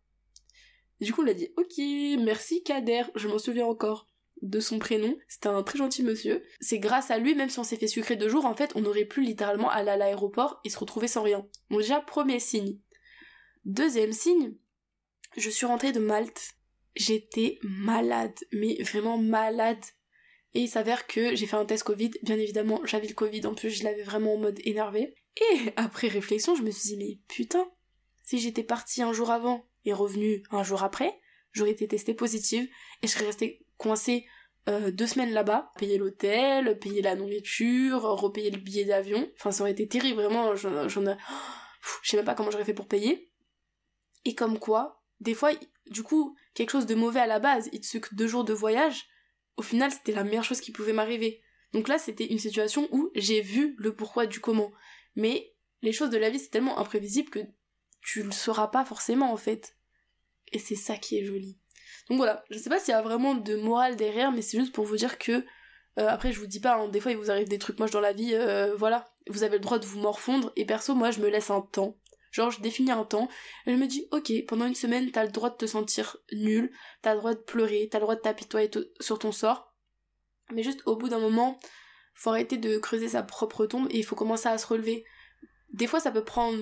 du 1.00 1.12
coup 1.12 1.23
on 1.23 1.28
a 1.28 1.35
dit 1.35 1.52
ok 1.57 2.25
merci 2.25 2.62
Kader, 2.62 3.04
je 3.14 3.28
m'en 3.28 3.38
souviens 3.38 3.66
encore 3.66 4.07
de 4.43 4.61
son 4.61 4.78
prénom. 4.78 5.16
C'était 5.26 5.49
un 5.49 5.62
très 5.62 5.78
gentil 5.78 6.02
monsieur. 6.02 6.45
C'est 6.61 6.78
grâce 6.78 7.11
à 7.11 7.19
lui, 7.19 7.35
même 7.35 7.49
si 7.49 7.59
on 7.59 7.64
s'est 7.64 7.76
fait 7.76 7.88
sucrer 7.88 8.16
deux 8.16 8.28
jours, 8.28 8.45
en 8.45 8.54
fait, 8.54 8.73
on 8.75 8.85
aurait 8.85 9.04
pu 9.04 9.23
littéralement 9.23 9.71
aller 9.71 9.90
à 9.90 9.97
l'aéroport 9.97 10.61
et 10.64 10.71
se 10.71 10.78
retrouver 10.78 11.09
sans 11.09 11.23
rien. 11.23 11.47
Donc 11.71 11.81
déjà, 11.81 12.00
premier 12.00 12.38
signe. 12.38 12.78
Deuxième 13.64 14.12
signe, 14.12 14.54
je 15.37 15.50
suis 15.50 15.66
rentrée 15.66 15.93
de 15.93 16.00
Malte. 16.00 16.52
J'étais 16.95 17.59
malade, 17.62 18.38
mais 18.52 18.81
vraiment 18.83 19.19
malade. 19.19 19.83
Et 20.54 20.61
il 20.61 20.68
s'avère 20.68 21.06
que 21.06 21.34
j'ai 21.34 21.46
fait 21.46 21.56
un 21.56 21.64
test 21.64 21.82
Covid. 21.82 22.12
Bien 22.23 22.38
évidemment, 22.38 22.80
j'avais 22.84 23.08
le 23.08 23.14
Covid 23.14 23.46
en 23.46 23.54
plus, 23.54 23.70
je 23.70 23.84
l'avais 23.84 24.02
vraiment 24.02 24.34
en 24.34 24.38
mode 24.38 24.61
énervé. 24.64 25.14
Et 25.37 25.73
après 25.76 26.08
réflexion, 26.08 26.54
je 26.54 26.62
me 26.62 26.70
suis 26.70 26.90
dit, 26.90 26.96
mais 26.96 27.18
putain, 27.28 27.68
si 28.23 28.38
j'étais 28.38 28.62
partie 28.62 29.02
un 29.02 29.12
jour 29.12 29.30
avant 29.30 29.66
et 29.84 29.92
revenue 29.92 30.42
un 30.50 30.62
jour 30.62 30.84
après, 30.84 31.18
j'aurais 31.52 31.73
été 31.73 31.88
testée 31.88 32.14
positive 32.14 32.68
et 33.02 33.06
je 33.06 33.12
serais 33.12 33.26
restée 33.26 33.66
coincée 33.76 34.26
euh, 34.68 34.90
deux 34.90 35.06
semaines 35.06 35.32
là-bas, 35.32 35.73
payer 35.76 35.99
l'hôtel, 35.99 36.78
payer 36.78 37.02
la 37.02 37.16
nourriture, 37.16 38.02
repayer 38.02 38.50
le 38.50 38.58
billet 38.58 38.84
d'avion. 38.84 39.28
Enfin, 39.38 39.52
ça 39.52 39.62
aurait 39.62 39.73
été 39.73 39.88
terrible, 39.88 40.23
vraiment. 40.23 40.56
J'en, 40.56 40.88
je 40.88 42.11
sais 42.11 42.16
même 42.16 42.25
pas 42.25 42.34
comment 42.34 42.50
j'aurais 42.50 42.64
fait 42.64 42.75
pour 42.75 42.88
payer. 42.88 43.30
Et 44.25 44.34
comme 44.34 44.58
quoi, 44.58 45.02
des 45.20 45.34
fois, 45.34 45.50
du 45.90 46.02
coup, 46.02 46.37
quelque 46.54 46.70
chose 46.70 46.87
de 46.87 46.94
mauvais 46.94 47.20
à 47.20 47.26
la 47.26 47.40
base, 47.40 47.68
il 47.73 47.80
te 47.80 47.87
sucre 47.87 48.14
deux 48.14 48.26
jours 48.26 48.44
de 48.44 48.54
voyage, 48.54 49.06
au 49.56 49.62
final, 49.62 49.90
c'était 49.90 50.12
la 50.12 50.25
meilleure 50.25 50.44
chose 50.44 50.61
qui 50.61 50.73
pouvait 50.73 50.92
m'arriver. 50.92 51.42
Donc 51.73 51.88
là, 51.88 51.99
c'était 51.99 52.26
une 52.26 52.38
situation 52.38 52.88
où 52.92 53.11
j'ai 53.14 53.40
vu 53.40 53.75
le 53.78 53.94
pourquoi 53.94 54.26
du 54.26 54.40
comment. 54.40 54.73
Mais 55.16 55.54
les 55.82 55.92
choses 55.92 56.11
de 56.11 56.18
la 56.18 56.30
vie, 56.30 56.38
c'est 56.38 56.50
tellement 56.50 56.78
imprévisible 56.78 57.30
que 57.30 57.40
tu 58.00 58.23
le 58.23 58.32
sauras 58.32 58.68
pas 58.68 58.84
forcément, 58.84 59.32
en 59.32 59.37
fait. 59.37 59.76
Et 60.52 60.58
c'est 60.58 60.76
ça 60.76 60.96
qui 60.96 61.18
est 61.18 61.25
joli. 61.25 61.58
Donc 62.08 62.18
voilà, 62.18 62.44
je 62.50 62.58
sais 62.58 62.70
pas 62.70 62.78
s'il 62.78 62.92
y 62.92 62.96
a 62.96 63.02
vraiment 63.02 63.34
de 63.34 63.56
morale 63.56 63.96
derrière, 63.96 64.30
mais 64.30 64.42
c'est 64.42 64.58
juste 64.58 64.75
pour 64.75 64.84
vous 64.84 64.96
dire 64.96 65.18
que 65.18 65.44
euh, 65.99 66.08
après 66.08 66.32
je 66.32 66.40
vous 66.40 66.46
dis 66.46 66.61
pas, 66.61 66.75
hein, 66.75 66.88
des 66.88 67.00
fois 67.00 67.12
il 67.12 67.16
vous 67.16 67.30
arrive 67.30 67.49
des 67.49 67.58
trucs 67.58 67.78
moches 67.78 67.92
dans 67.92 68.00
la 68.00 68.12
vie, 68.12 68.34
euh, 68.34 68.75
voilà, 68.76 69.06
vous 69.28 69.42
avez 69.42 69.56
le 69.56 69.62
droit 69.62 69.78
de 69.78 69.87
vous 69.87 70.00
morfondre, 70.00 70.52
et 70.56 70.66
perso 70.66 70.94
moi 70.94 71.11
je 71.11 71.20
me 71.20 71.28
laisse 71.28 71.50
un 71.50 71.62
temps. 71.62 71.96
Genre, 72.34 72.50
je 72.50 72.60
définis 72.60 72.90
un 72.90 73.04
temps, 73.04 73.28
elle 73.64 73.76
me 73.76 73.86
dit, 73.86 74.08
ok, 74.10 74.32
pendant 74.48 74.66
une 74.66 74.74
semaine, 74.74 75.08
t'as 75.12 75.24
le 75.24 75.30
droit 75.30 75.50
de 75.50 75.54
te 75.54 75.66
sentir 75.66 76.16
nul, 76.32 76.72
t'as 77.00 77.14
le 77.14 77.20
droit 77.20 77.32
de 77.32 77.38
pleurer, 77.38 77.88
t'as 77.88 77.98
le 77.98 78.02
droit 78.02 78.16
de 78.16 78.20
t'apitoyer 78.20 78.68
sur 78.98 79.20
ton 79.20 79.30
sort. 79.30 79.72
Mais 80.52 80.64
juste 80.64 80.82
au 80.84 80.96
bout 80.96 81.08
d'un 81.08 81.20
moment, 81.20 81.60
faut 82.12 82.30
arrêter 82.30 82.56
de 82.56 82.76
creuser 82.78 83.06
sa 83.06 83.22
propre 83.22 83.66
tombe 83.66 83.86
et 83.90 83.98
il 83.98 84.04
faut 84.04 84.16
commencer 84.16 84.48
à 84.48 84.58
se 84.58 84.66
relever. 84.66 85.04
Des 85.74 85.86
fois, 85.86 86.00
ça 86.00 86.10
peut 86.10 86.24
prendre 86.24 86.58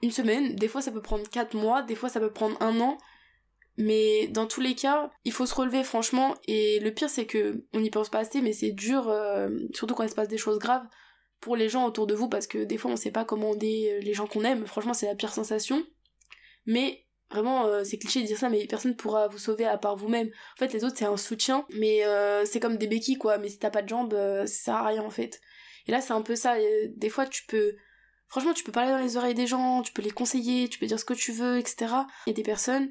une 0.00 0.12
semaine, 0.12 0.54
des 0.54 0.68
fois, 0.68 0.80
ça 0.80 0.92
peut 0.92 1.02
prendre 1.02 1.28
quatre 1.28 1.56
mois, 1.56 1.82
des 1.82 1.96
fois, 1.96 2.08
ça 2.08 2.20
peut 2.20 2.32
prendre 2.32 2.56
un 2.62 2.80
an. 2.80 2.96
Mais 3.78 4.28
dans 4.28 4.46
tous 4.46 4.60
les 4.60 4.76
cas, 4.76 5.10
il 5.24 5.32
faut 5.32 5.44
se 5.44 5.56
relever 5.56 5.82
franchement. 5.82 6.36
Et 6.46 6.78
le 6.78 6.94
pire, 6.94 7.10
c'est 7.10 7.26
que 7.26 7.64
on 7.72 7.80
n'y 7.80 7.90
pense 7.90 8.10
pas 8.10 8.20
assez, 8.20 8.42
mais 8.42 8.52
c'est 8.52 8.70
dur, 8.70 9.08
euh, 9.08 9.48
surtout 9.74 9.96
quand 9.96 10.04
il 10.04 10.08
se 10.08 10.14
passe 10.14 10.28
des 10.28 10.38
choses 10.38 10.60
graves 10.60 10.86
pour 11.40 11.56
les 11.56 11.68
gens 11.68 11.86
autour 11.86 12.06
de 12.06 12.14
vous 12.14 12.28
parce 12.28 12.46
que 12.46 12.64
des 12.64 12.78
fois 12.78 12.90
on 12.90 12.96
sait 12.96 13.10
pas 13.10 13.24
comment 13.24 13.54
est 13.60 13.92
euh, 13.92 14.00
les 14.00 14.14
gens 14.14 14.26
qu'on 14.26 14.44
aime. 14.44 14.66
Franchement, 14.66 14.94
c'est 14.94 15.06
la 15.06 15.14
pire 15.14 15.32
sensation. 15.32 15.84
Mais 16.64 17.06
vraiment, 17.30 17.66
euh, 17.66 17.84
c'est 17.84 17.98
cliché 17.98 18.22
de 18.22 18.26
dire 18.26 18.38
ça, 18.38 18.48
mais 18.48 18.66
personne 18.66 18.96
pourra 18.96 19.28
vous 19.28 19.38
sauver 19.38 19.64
à 19.64 19.78
part 19.78 19.96
vous-même. 19.96 20.28
En 20.28 20.58
fait, 20.58 20.72
les 20.72 20.84
autres, 20.84 20.96
c'est 20.98 21.04
un 21.04 21.16
soutien, 21.16 21.66
mais 21.70 22.04
euh, 22.04 22.44
c'est 22.44 22.60
comme 22.60 22.76
des 22.76 22.88
béquilles, 22.88 23.18
quoi. 23.18 23.38
Mais 23.38 23.48
si 23.48 23.58
t'as 23.58 23.70
pas 23.70 23.82
de 23.82 23.88
jambes, 23.88 24.12
ça 24.12 24.46
sert 24.46 24.74
à 24.74 24.86
rien, 24.86 25.02
en 25.02 25.10
fait. 25.10 25.40
Et 25.86 25.92
là, 25.92 26.00
c'est 26.00 26.12
un 26.12 26.22
peu 26.22 26.34
ça. 26.34 26.56
des 26.88 27.08
fois, 27.08 27.26
tu 27.26 27.44
peux... 27.46 27.76
Franchement, 28.28 28.52
tu 28.52 28.64
peux 28.64 28.72
parler 28.72 28.90
dans 28.90 28.98
les 28.98 29.16
oreilles 29.16 29.34
des 29.34 29.46
gens, 29.46 29.82
tu 29.82 29.92
peux 29.92 30.02
les 30.02 30.10
conseiller, 30.10 30.68
tu 30.68 30.80
peux 30.80 30.86
dire 30.86 30.98
ce 30.98 31.04
que 31.04 31.14
tu 31.14 31.30
veux, 31.30 31.58
etc. 31.58 31.92
Il 32.26 32.30
y 32.30 32.32
a 32.32 32.34
des 32.34 32.42
personnes, 32.42 32.90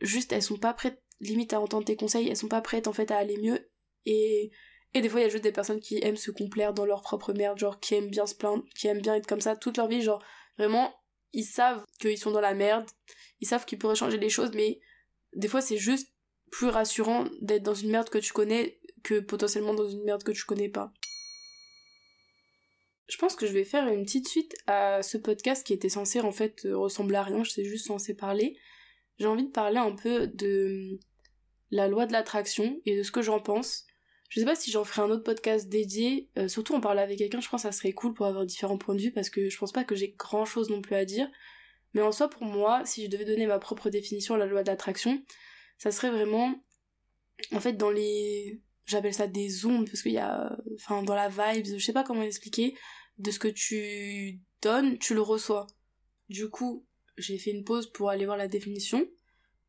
juste, 0.00 0.32
elles 0.32 0.42
sont 0.42 0.56
pas 0.56 0.74
prêtes, 0.74 1.00
limite, 1.20 1.52
à 1.52 1.60
entendre 1.60 1.84
tes 1.84 1.94
conseils, 1.94 2.28
elles 2.28 2.36
sont 2.36 2.48
pas 2.48 2.60
prêtes, 2.60 2.88
en 2.88 2.92
fait, 2.92 3.12
à 3.12 3.18
aller 3.18 3.38
mieux. 3.38 3.70
Et 4.06 4.50
et 4.94 5.00
des 5.00 5.08
fois, 5.08 5.20
il 5.20 5.24
y 5.24 5.26
a 5.26 5.28
juste 5.28 5.42
des 5.42 5.52
personnes 5.52 5.80
qui 5.80 5.98
aiment 6.02 6.16
se 6.16 6.30
complaire 6.30 6.72
dans 6.72 6.86
leur 6.86 7.02
propre 7.02 7.32
merde, 7.32 7.58
genre 7.58 7.80
qui 7.80 7.94
aiment 7.94 8.10
bien 8.10 8.26
se 8.26 8.34
plaindre, 8.34 8.64
qui 8.76 8.86
aiment 8.86 9.02
bien 9.02 9.16
être 9.16 9.26
comme 9.26 9.40
ça 9.40 9.56
toute 9.56 9.76
leur 9.76 9.88
vie, 9.88 10.02
genre 10.02 10.22
vraiment, 10.56 10.94
ils 11.32 11.44
savent 11.44 11.84
qu'ils 12.00 12.16
sont 12.16 12.30
dans 12.30 12.40
la 12.40 12.54
merde, 12.54 12.88
ils 13.40 13.48
savent 13.48 13.64
qu'ils 13.64 13.78
pourraient 13.78 13.96
changer 13.96 14.18
les 14.18 14.28
choses, 14.28 14.52
mais 14.54 14.80
des 15.34 15.48
fois, 15.48 15.60
c'est 15.60 15.76
juste 15.76 16.12
plus 16.52 16.68
rassurant 16.68 17.24
d'être 17.40 17.64
dans 17.64 17.74
une 17.74 17.90
merde 17.90 18.08
que 18.08 18.18
tu 18.18 18.32
connais 18.32 18.78
que 19.02 19.18
potentiellement 19.18 19.74
dans 19.74 19.88
une 19.88 20.04
merde 20.04 20.22
que 20.22 20.30
tu 20.30 20.44
connais 20.44 20.68
pas. 20.68 20.92
Je 23.08 23.18
pense 23.18 23.34
que 23.34 23.46
je 23.46 23.52
vais 23.52 23.64
faire 23.64 23.86
une 23.88 24.04
petite 24.04 24.28
suite 24.28 24.54
à 24.66 25.02
ce 25.02 25.18
podcast 25.18 25.66
qui 25.66 25.72
était 25.72 25.88
censé 25.88 26.20
en 26.20 26.32
fait 26.32 26.66
ressembler 26.72 27.16
à 27.16 27.22
rien, 27.24 27.42
je 27.42 27.50
suis 27.50 27.64
juste 27.64 27.86
censé 27.86 28.14
parler. 28.14 28.56
J'ai 29.18 29.26
envie 29.26 29.44
de 29.44 29.50
parler 29.50 29.78
un 29.78 29.94
peu 29.94 30.28
de 30.28 30.98
la 31.70 31.88
loi 31.88 32.06
de 32.06 32.12
l'attraction 32.12 32.80
et 32.86 32.96
de 32.96 33.02
ce 33.02 33.10
que 33.10 33.20
j'en 33.20 33.40
pense. 33.40 33.84
Je 34.34 34.40
sais 34.40 34.46
pas 34.46 34.56
si 34.56 34.72
j'en 34.72 34.82
ferai 34.82 35.02
un 35.02 35.10
autre 35.10 35.22
podcast 35.22 35.68
dédié, 35.68 36.28
euh, 36.38 36.48
surtout 36.48 36.74
en 36.74 36.80
parler 36.80 37.02
avec 37.02 37.18
quelqu'un, 37.18 37.40
je 37.40 37.48
pense 37.48 37.62
que 37.62 37.68
ça 37.68 37.72
serait 37.72 37.92
cool 37.92 38.14
pour 38.14 38.26
avoir 38.26 38.44
différents 38.44 38.78
points 38.78 38.96
de 38.96 39.00
vue 39.00 39.12
parce 39.12 39.30
que 39.30 39.48
je 39.48 39.56
pense 39.56 39.70
pas 39.70 39.84
que 39.84 39.94
j'ai 39.94 40.10
grand 40.18 40.44
chose 40.44 40.70
non 40.70 40.82
plus 40.82 40.96
à 40.96 41.04
dire. 41.04 41.30
Mais 41.92 42.02
en 42.02 42.10
soi, 42.10 42.28
pour 42.28 42.42
moi, 42.42 42.84
si 42.84 43.04
je 43.04 43.10
devais 43.10 43.24
donner 43.24 43.46
ma 43.46 43.60
propre 43.60 43.90
définition 43.90 44.34
à 44.34 44.38
la 44.38 44.46
loi 44.46 44.64
d'attraction, 44.64 45.22
ça 45.78 45.92
serait 45.92 46.10
vraiment, 46.10 46.52
en 47.52 47.60
fait, 47.60 47.74
dans 47.74 47.92
les, 47.92 48.60
j'appelle 48.86 49.14
ça 49.14 49.28
des 49.28 49.66
ondes 49.66 49.86
parce 49.86 50.02
qu'il 50.02 50.10
y 50.10 50.18
a, 50.18 50.58
enfin, 50.74 51.04
dans 51.04 51.14
la 51.14 51.28
vibe, 51.28 51.66
je 51.66 51.78
sais 51.78 51.92
pas 51.92 52.02
comment 52.02 52.22
expliquer, 52.22 52.74
de 53.18 53.30
ce 53.30 53.38
que 53.38 53.46
tu 53.46 54.40
donnes, 54.62 54.98
tu 54.98 55.14
le 55.14 55.22
reçois. 55.22 55.68
Du 56.28 56.50
coup, 56.50 56.84
j'ai 57.18 57.38
fait 57.38 57.52
une 57.52 57.62
pause 57.62 57.86
pour 57.92 58.10
aller 58.10 58.24
voir 58.24 58.36
la 58.36 58.48
définition. 58.48 59.06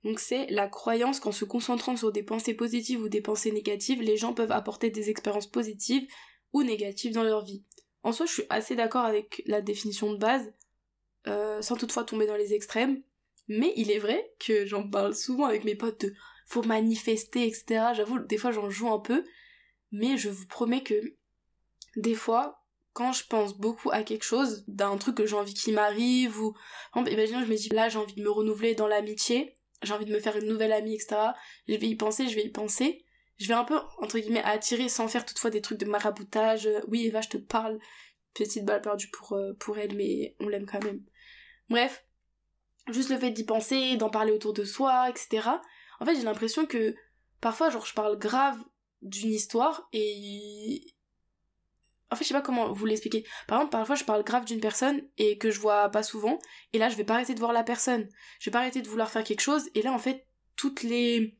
Donc 0.05 0.19
c'est 0.19 0.45
la 0.51 0.67
croyance 0.67 1.19
qu'en 1.19 1.31
se 1.31 1.45
concentrant 1.45 1.97
sur 1.97 2.11
des 2.11 2.21
pensées 2.21 2.53
positives 2.53 3.01
ou 3.01 3.09
des 3.09 3.21
pensées 3.21 3.51
négatives, 3.51 4.03
les 4.03 4.17
gens 4.17 4.33
peuvent 4.33 4.51
apporter 4.51 4.91
des 4.91 5.09
expériences 5.09 5.49
positives 5.49 6.07
ou 6.53 6.61
négatives 6.61 7.13
dans 7.13 7.23
leur 7.23 7.43
vie. 7.43 7.63
En 8.03 8.11
soi, 8.11 8.27
je 8.27 8.33
suis 8.33 8.43
assez 8.51 8.75
d'accord 8.75 9.03
avec 9.03 9.41
la 9.47 9.61
définition 9.61 10.13
de 10.13 10.17
base, 10.17 10.53
euh, 11.25 11.59
sans 11.63 11.75
toutefois 11.75 12.03
tomber 12.03 12.27
dans 12.27 12.35
les 12.35 12.53
extrêmes. 12.53 13.01
Mais 13.47 13.73
il 13.77 13.89
est 13.89 13.97
vrai 13.97 14.31
que 14.39 14.67
j'en 14.67 14.87
parle 14.87 15.15
souvent 15.15 15.45
avec 15.45 15.63
mes 15.63 15.73
potes 15.73 16.01
de 16.01 16.13
faut 16.45 16.61
manifester, 16.61 17.47
etc. 17.47 17.85
J'avoue, 17.95 18.19
des 18.19 18.37
fois 18.37 18.51
j'en 18.51 18.69
joue 18.69 18.91
un 18.91 18.99
peu, 18.99 19.25
mais 19.91 20.19
je 20.19 20.29
vous 20.29 20.45
promets 20.45 20.83
que 20.83 21.15
des 21.95 22.13
fois, 22.13 22.63
quand 22.93 23.11
je 23.11 23.25
pense 23.25 23.57
beaucoup 23.57 23.89
à 23.89 24.03
quelque 24.03 24.23
chose, 24.23 24.63
d'un 24.67 24.97
truc 24.97 25.15
que 25.15 25.25
j'ai 25.25 25.35
envie 25.35 25.55
qu'il 25.55 25.73
m'arrive, 25.73 26.39
ou 26.39 26.53
imaginons 26.95 27.43
je 27.43 27.49
me 27.49 27.55
dis 27.55 27.69
là 27.69 27.89
j'ai 27.89 27.97
envie 27.97 28.13
de 28.13 28.21
me 28.21 28.29
renouveler 28.29 28.75
dans 28.75 28.87
l'amitié, 28.87 29.55
j'ai 29.85 29.93
envie 29.93 30.05
de 30.05 30.13
me 30.13 30.19
faire 30.19 30.35
une 30.37 30.47
nouvelle 30.47 30.73
amie, 30.73 30.95
etc. 30.95 31.15
Je 31.67 31.75
vais 31.75 31.87
y 31.87 31.95
penser, 31.95 32.27
je 32.27 32.35
vais 32.35 32.45
y 32.45 32.49
penser. 32.49 33.05
Je 33.37 33.47
vais 33.47 33.53
un 33.53 33.65
peu, 33.65 33.77
entre 33.99 34.17
guillemets, 34.17 34.43
attirer 34.43 34.87
sans 34.87 35.07
faire 35.07 35.25
toutefois 35.25 35.49
des 35.49 35.61
trucs 35.61 35.79
de 35.79 35.85
maraboutage. 35.85 36.69
Oui, 36.87 37.05
Eva, 37.05 37.21
je 37.21 37.29
te 37.29 37.37
parle. 37.37 37.79
Petite 38.33 38.65
balle 38.65 38.81
perdue 38.81 39.09
pour, 39.09 39.33
euh, 39.33 39.53
pour 39.53 39.77
elle, 39.77 39.95
mais 39.95 40.35
on 40.39 40.47
l'aime 40.47 40.65
quand 40.65 40.83
même. 40.83 41.03
Bref. 41.69 42.05
Juste 42.89 43.09
le 43.09 43.17
fait 43.17 43.31
d'y 43.31 43.43
penser, 43.43 43.97
d'en 43.97 44.09
parler 44.09 44.31
autour 44.31 44.53
de 44.53 44.63
soi, 44.63 45.09
etc. 45.09 45.49
En 45.99 46.05
fait, 46.05 46.15
j'ai 46.15 46.23
l'impression 46.23 46.65
que 46.65 46.95
parfois, 47.41 47.69
genre, 47.69 47.85
je 47.85 47.93
parle 47.93 48.17
grave 48.17 48.57
d'une 49.01 49.31
histoire 49.31 49.87
et 49.91 50.94
en 52.11 52.15
fait, 52.15 52.23
je 52.23 52.29
sais 52.29 52.33
pas 52.33 52.41
comment 52.41 52.71
vous 52.71 52.85
l'expliquer. 52.85 53.25
Par 53.47 53.57
exemple, 53.57 53.71
parfois, 53.71 53.95
je 53.95 54.03
parle 54.03 54.23
grave 54.23 54.45
d'une 54.45 54.59
personne 54.59 55.01
et 55.17 55.37
que 55.37 55.49
je 55.49 55.59
vois 55.59 55.89
pas 55.89 56.03
souvent, 56.03 56.39
et 56.73 56.77
là, 56.77 56.89
je 56.89 56.95
vais 56.95 57.03
pas 57.03 57.15
arrêter 57.15 57.33
de 57.33 57.39
voir 57.39 57.53
la 57.53 57.63
personne. 57.63 58.07
Je 58.39 58.49
vais 58.49 58.51
pas 58.51 58.59
arrêter 58.59 58.81
de 58.81 58.87
vouloir 58.87 59.09
faire 59.09 59.23
quelque 59.23 59.41
chose, 59.41 59.69
et 59.73 59.81
là, 59.81 59.91
en 59.91 59.99
fait, 59.99 60.27
toutes 60.55 60.83
les. 60.83 61.37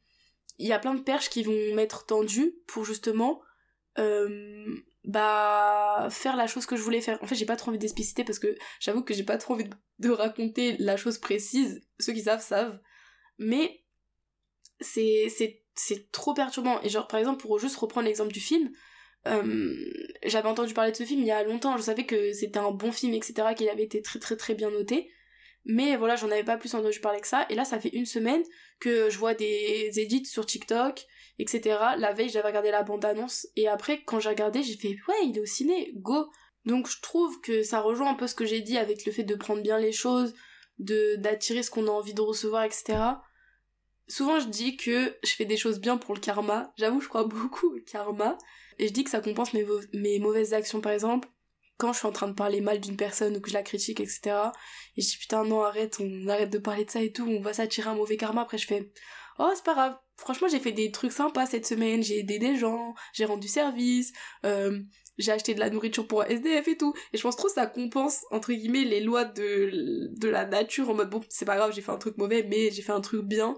Il 0.58 0.68
y 0.68 0.74
a 0.74 0.80
plein 0.80 0.96
de 0.96 1.02
perches 1.02 1.30
qui 1.30 1.44
vont 1.44 1.76
m'être 1.76 2.06
tendues 2.06 2.56
pour 2.68 2.86
justement. 2.86 3.42
Euh, 3.98 4.84
bah 5.06 6.08
faire 6.10 6.36
la 6.36 6.48
chose 6.48 6.66
que 6.66 6.76
je 6.76 6.82
voulais 6.82 7.02
faire. 7.02 7.22
En 7.22 7.28
fait, 7.28 7.36
j'ai 7.36 7.46
pas 7.46 7.56
trop 7.56 7.70
envie 7.70 7.78
d'expliciter 7.78 8.24
parce 8.24 8.40
que 8.40 8.56
j'avoue 8.80 9.04
que 9.04 9.14
j'ai 9.14 9.24
pas 9.24 9.38
trop 9.38 9.54
envie 9.54 9.70
de 10.00 10.10
raconter 10.10 10.76
la 10.80 10.98
chose 10.98 11.18
précise. 11.20 11.82
Ceux 12.00 12.14
qui 12.14 12.22
savent 12.22 12.42
savent. 12.44 12.80
Mais 13.38 13.84
c'est 14.80 15.28
c'est 15.30 15.64
c'est 15.76 16.12
trop 16.12 16.34
perturbant 16.34 16.82
et 16.82 16.90
genre 16.90 17.08
par 17.08 17.20
exemple 17.20 17.42
pour 17.42 17.60
juste 17.60 17.76
reprendre 17.76 18.08
l'exemple 18.08 18.34
du 18.34 18.40
film, 18.40 18.72
euh, 19.28 19.76
j'avais 20.24 20.48
entendu 20.48 20.74
parler 20.74 20.92
de 20.92 20.98
ce 20.98 21.04
film 21.04 21.22
il 21.22 21.28
y 21.28 21.32
a 21.32 21.44
longtemps, 21.44 21.78
je 21.78 21.84
savais 21.84 22.06
que 22.06 22.34
c'était 22.34 22.60
un 22.60 22.72
bon 22.72 22.92
film, 22.92 23.14
etc., 23.14 23.50
qu'il 23.56 23.70
avait 23.70 23.84
été 23.84 24.02
très 24.02 24.20
très 24.20 24.36
très 24.36 24.54
bien 24.54 24.72
noté. 24.72 25.10
Mais 25.66 25.96
voilà, 25.98 26.16
j'en 26.16 26.30
avais 26.30 26.44
pas 26.44 26.58
plus 26.58 26.74
entendu 26.76 27.00
parler 27.00 27.20
que 27.20 27.28
ça. 27.28 27.48
Et 27.50 27.56
là, 27.56 27.66
ça 27.66 27.80
fait 27.80 27.90
une 27.90 28.06
semaine 28.06 28.44
que 28.80 29.10
je 29.10 29.18
vois 29.18 29.34
des 29.34 29.92
edits 30.00 30.26
sur 30.26 30.46
TikTok, 30.46 31.06
etc. 31.40 31.80
La 31.98 32.14
veille, 32.14 32.30
j'avais 32.30 32.48
regardé 32.48 32.70
la 32.70 32.84
bande-annonce. 32.84 33.48
Et 33.56 33.68
après, 33.68 34.04
quand 34.04 34.20
j'ai 34.20 34.30
regardé, 34.30 34.62
j'ai 34.62 34.78
fait, 34.78 34.96
ouais, 35.08 35.26
il 35.26 35.38
est 35.38 35.42
au 35.42 35.46
ciné, 35.46 35.92
go! 35.96 36.30
Donc 36.66 36.90
je 36.90 37.00
trouve 37.02 37.42
que 37.42 37.64
ça 37.64 37.80
rejoint 37.80 38.12
un 38.12 38.16
peu 38.16 38.28
ce 38.28 38.36
que 38.36 38.46
j'ai 38.46 38.62
dit 38.62 38.78
avec 38.78 39.06
le 39.06 39.12
fait 39.12 39.24
de 39.24 39.36
prendre 39.36 39.62
bien 39.62 39.78
les 39.78 39.92
choses, 39.92 40.34
de 40.80 41.16
d'attirer 41.18 41.64
ce 41.64 41.70
qu'on 41.70 41.88
a 41.88 41.92
envie 41.92 42.14
de 42.14 42.22
recevoir, 42.22 42.64
etc. 42.64 42.98
Souvent 44.08 44.40
je 44.40 44.48
dis 44.48 44.78
que 44.78 45.16
je 45.24 45.32
fais 45.32 45.46
des 45.46 45.58
choses 45.58 45.80
bien 45.80 45.98
pour 45.98 46.14
le 46.14 46.20
karma. 46.20 46.74
J'avoue, 46.78 47.02
je 47.02 47.08
crois 47.08 47.24
beaucoup 47.24 47.76
au 47.76 47.80
karma. 47.86 48.38
Et 48.78 48.88
je 48.88 48.94
dis 48.94 49.04
que 49.04 49.10
ça 49.10 49.22
compense 49.22 49.54
mes, 49.54 49.66
mes 49.94 50.20
mauvaises 50.20 50.54
actions, 50.54 50.82
par 50.82 50.92
exemple, 50.92 51.30
quand 51.78 51.94
je 51.94 52.00
suis 52.00 52.08
en 52.08 52.12
train 52.12 52.28
de 52.28 52.34
parler 52.34 52.62
mal 52.62 52.80
d'une 52.80 52.98
personne 52.98 53.36
ou 53.36 53.42
que 53.42 53.50
je 53.50 53.54
la 53.54 53.64
critique, 53.64 54.00
etc. 54.00 54.52
Et 54.96 55.02
je 55.02 55.10
dis 55.10 55.18
putain 55.18 55.44
non 55.44 55.64
arrête, 55.64 55.98
on 56.00 56.28
arrête 56.28 56.50
de 56.50 56.58
parler 56.58 56.86
de 56.86 56.92
ça 56.92 57.02
et 57.02 57.12
tout, 57.12 57.28
on 57.28 57.42
va 57.42 57.54
s'attirer 57.54 57.90
un 57.90 57.96
mauvais 57.96 58.18
karma. 58.18 58.42
Après 58.42 58.58
je 58.58 58.68
fais 58.68 58.92
oh 59.40 59.52
c'est 59.56 59.64
pas 59.64 59.74
grave, 59.74 59.98
franchement 60.18 60.48
j'ai 60.48 60.60
fait 60.60 60.72
des 60.72 60.92
trucs 60.92 61.12
sympas 61.12 61.46
cette 61.46 61.66
semaine, 61.66 62.02
j'ai 62.04 62.20
aidé 62.20 62.40
des 62.40 62.56
gens, 62.56 62.94
j'ai 63.14 63.26
rendu 63.26 63.48
service, 63.48 64.14
euh, 64.46 64.80
j'ai 65.18 65.32
acheté 65.32 65.54
de 65.54 65.60
la 65.60 65.70
nourriture 65.70 66.08
pour 66.08 66.24
SDF 66.24 66.68
et 66.68 66.78
tout. 66.78 66.94
Et 67.14 67.18
je 67.18 67.24
pense 67.24 67.36
trop 67.36 67.50
ça 67.50 67.68
compense 67.68 68.26
entre 68.32 68.54
guillemets 68.54 68.86
les 68.86 69.02
lois 69.02 69.26
de, 69.26 70.10
de 70.18 70.30
la 70.30 70.46
nature 70.46 70.90
en 70.90 70.94
mode 70.94 71.10
bon 71.10 71.22
c'est 71.30 71.46
pas 71.46 71.58
grave 71.58 71.74
j'ai 71.74 71.82
fait 71.82 71.92
un 71.92 71.98
truc 71.98 72.18
mauvais 72.18 72.44
mais 72.44 72.72
j'ai 72.72 72.82
fait 72.82 72.94
un 72.94 73.02
truc 73.02 73.26
bien. 73.26 73.56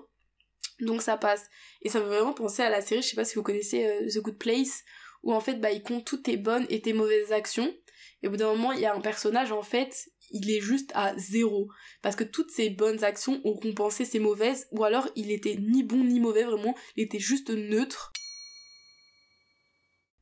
Donc 0.79 1.01
ça 1.01 1.17
passe. 1.17 1.45
Et 1.81 1.89
ça 1.89 1.99
me 1.99 2.05
fait 2.05 2.15
vraiment 2.15 2.33
penser 2.33 2.61
à 2.61 2.69
la 2.69 2.81
série, 2.81 3.01
je 3.01 3.09
sais 3.09 3.15
pas 3.15 3.25
si 3.25 3.35
vous 3.35 3.43
connaissez 3.43 3.85
euh, 3.85 4.09
The 4.09 4.19
Good 4.19 4.37
Place, 4.37 4.83
où 5.23 5.33
en 5.33 5.39
fait 5.39 5.55
bah 5.55 5.71
il 5.71 5.81
compte 5.81 6.05
toutes 6.05 6.23
tes 6.23 6.37
bonnes 6.37 6.65
et 6.69 6.81
tes 6.81 6.93
mauvaises 6.93 7.31
actions. 7.31 7.73
Et 8.21 8.27
au 8.27 8.31
bout 8.31 8.37
d'un 8.37 8.53
moment 8.53 8.71
il 8.71 8.79
y 8.79 8.85
a 8.85 8.93
un 8.93 9.01
personnage 9.01 9.51
en 9.51 9.61
fait 9.61 10.09
il 10.31 10.51
est 10.51 10.59
juste 10.59 10.91
à 10.93 11.17
zéro. 11.17 11.69
Parce 12.01 12.15
que 12.15 12.23
toutes 12.23 12.51
ses 12.51 12.69
bonnes 12.69 13.03
actions 13.03 13.41
ont 13.43 13.57
compensé 13.57 14.05
ses 14.05 14.19
mauvaises 14.19 14.67
ou 14.71 14.83
alors 14.83 15.07
il 15.15 15.31
était 15.31 15.55
ni 15.59 15.83
bon 15.83 16.03
ni 16.03 16.19
mauvais 16.19 16.43
vraiment. 16.43 16.75
Il 16.95 17.03
était 17.03 17.19
juste 17.19 17.49
neutre. 17.49 18.11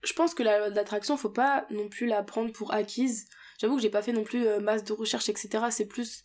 Je 0.03 0.13
pense 0.13 0.35
que 0.35 0.43
la 0.43 0.59
loi 0.59 0.69
de 0.69 0.75
l'attraction 0.75 1.17
faut 1.17 1.29
pas 1.29 1.65
non 1.71 1.89
plus 1.89 2.05
la 2.05 2.21
prendre 2.21 2.51
pour 2.51 2.73
acquise. 2.73 3.27
J'avoue 3.59 3.77
que 3.77 3.81
j'ai 3.81 3.89
pas 3.89 4.03
fait 4.03 4.13
non 4.13 4.23
plus 4.23 4.45
euh, 4.45 4.59
masse 4.59 4.83
de 4.83 4.93
recherche 4.93 5.29
etc 5.29 5.65
c'est 5.71 5.87
plus 5.87 6.23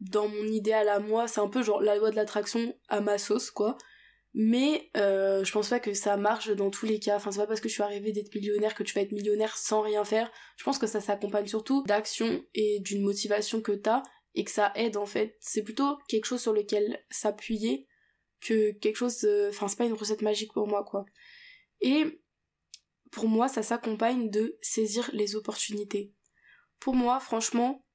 dans 0.00 0.28
mon 0.28 0.44
idéal 0.44 0.88
à 0.88 0.98
moi 0.98 1.28
c'est 1.28 1.40
un 1.40 1.48
peu 1.48 1.62
genre 1.62 1.80
la 1.80 1.96
loi 1.96 2.10
de 2.10 2.16
l'attraction 2.16 2.74
à 2.88 3.00
ma 3.00 3.18
sauce 3.18 3.50
quoi 3.50 3.76
mais 4.34 4.90
euh, 4.96 5.44
je 5.44 5.52
pense 5.52 5.68
pas 5.68 5.78
que 5.78 5.94
ça 5.94 6.16
marche 6.16 6.50
dans 6.50 6.68
tous 6.68 6.86
les 6.86 6.98
cas. 6.98 7.16
Enfin, 7.16 7.30
c'est 7.30 7.38
pas 7.38 7.46
parce 7.46 7.60
que 7.60 7.68
je 7.68 7.74
suis 7.74 7.84
arrivée 7.84 8.10
d'être 8.10 8.34
millionnaire 8.34 8.74
que 8.74 8.82
tu 8.82 8.92
vas 8.92 9.00
être 9.00 9.12
millionnaire 9.12 9.56
sans 9.56 9.80
rien 9.80 10.04
faire. 10.04 10.30
Je 10.56 10.64
pense 10.64 10.78
que 10.78 10.88
ça 10.88 11.00
s'accompagne 11.00 11.46
surtout 11.46 11.84
d'action 11.84 12.44
et 12.52 12.80
d'une 12.80 13.02
motivation 13.02 13.62
que 13.62 13.70
t'as 13.70 14.02
et 14.34 14.42
que 14.42 14.50
ça 14.50 14.72
aide 14.74 14.96
en 14.96 15.06
fait. 15.06 15.36
C'est 15.38 15.62
plutôt 15.62 15.98
quelque 16.08 16.24
chose 16.24 16.42
sur 16.42 16.52
lequel 16.52 17.00
s'appuyer 17.10 17.86
que 18.40 18.72
quelque 18.72 18.96
chose. 18.96 19.24
Enfin, 19.50 19.68
c'est 19.68 19.78
pas 19.78 19.84
une 19.84 19.92
recette 19.92 20.22
magique 20.22 20.52
pour 20.52 20.66
moi 20.66 20.82
quoi. 20.82 21.04
Et 21.80 22.20
pour 23.12 23.28
moi, 23.28 23.46
ça 23.46 23.62
s'accompagne 23.62 24.30
de 24.30 24.58
saisir 24.60 25.08
les 25.12 25.36
opportunités. 25.36 26.12
Pour 26.80 26.96
moi, 26.96 27.20
franchement, 27.20 27.86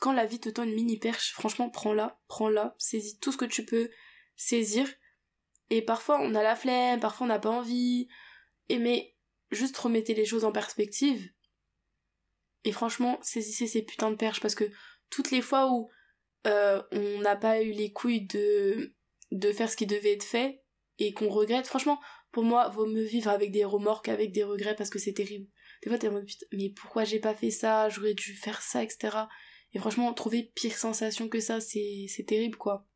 quand 0.00 0.12
la 0.12 0.26
vie 0.26 0.40
te 0.40 0.48
tend 0.48 0.64
une 0.64 0.74
mini 0.74 0.98
perche, 0.98 1.32
franchement, 1.32 1.70
prends-la, 1.70 2.20
prends-la, 2.28 2.74
saisis 2.78 3.18
tout 3.18 3.32
ce 3.32 3.38
que 3.38 3.44
tu 3.44 3.64
peux 3.64 3.90
saisir. 4.36 4.88
Et 5.70 5.82
parfois, 5.82 6.20
on 6.20 6.34
a 6.34 6.42
la 6.42 6.56
flemme, 6.56 7.00
parfois, 7.00 7.26
on 7.26 7.28
n'a 7.28 7.38
pas 7.38 7.50
envie. 7.50 8.08
Et 8.68 8.78
mais, 8.78 9.16
juste 9.50 9.76
remettez 9.76 10.14
les 10.14 10.26
choses 10.26 10.44
en 10.44 10.52
perspective. 10.52 11.30
Et 12.64 12.72
franchement, 12.72 13.18
saisissez 13.22 13.66
ces 13.66 13.82
putains 13.82 14.10
de 14.10 14.16
perches 14.16 14.40
parce 14.40 14.54
que 14.54 14.70
toutes 15.08 15.30
les 15.30 15.42
fois 15.42 15.70
où 15.70 15.88
euh, 16.46 16.82
on 16.92 17.20
n'a 17.20 17.36
pas 17.36 17.62
eu 17.62 17.70
les 17.70 17.92
couilles 17.92 18.26
de, 18.26 18.92
faire 19.52 19.70
ce 19.70 19.76
qui 19.76 19.86
devait 19.86 20.12
être 20.12 20.24
fait 20.24 20.62
et 20.98 21.12
qu'on 21.12 21.28
regrette, 21.28 21.66
franchement, 21.66 22.00
pour 22.32 22.42
moi, 22.42 22.68
vaut 22.68 22.86
mieux 22.86 23.04
vivre 23.04 23.30
avec 23.30 23.52
des 23.52 23.64
remords 23.64 24.02
qu'avec 24.02 24.32
des 24.32 24.44
regrets 24.44 24.74
parce 24.74 24.90
que 24.90 24.98
c'est 24.98 25.12
terrible. 25.12 25.48
Des 25.82 25.90
fois, 25.90 25.98
t'es 25.98 26.08
en 26.08 26.12
mode, 26.12 26.28
mais 26.52 26.70
pourquoi 26.70 27.04
j'ai 27.04 27.20
pas 27.20 27.34
fait 27.34 27.50
ça, 27.50 27.88
j'aurais 27.88 28.14
dû 28.14 28.34
faire 28.34 28.60
ça, 28.62 28.82
etc. 28.82 29.16
Et 29.76 29.78
franchement, 29.78 30.10
trouver 30.14 30.50
pire 30.54 30.74
sensation 30.74 31.28
que 31.28 31.38
ça, 31.38 31.60
c'est 31.60 32.24
terrible, 32.26 32.56
quoi. 32.56 32.86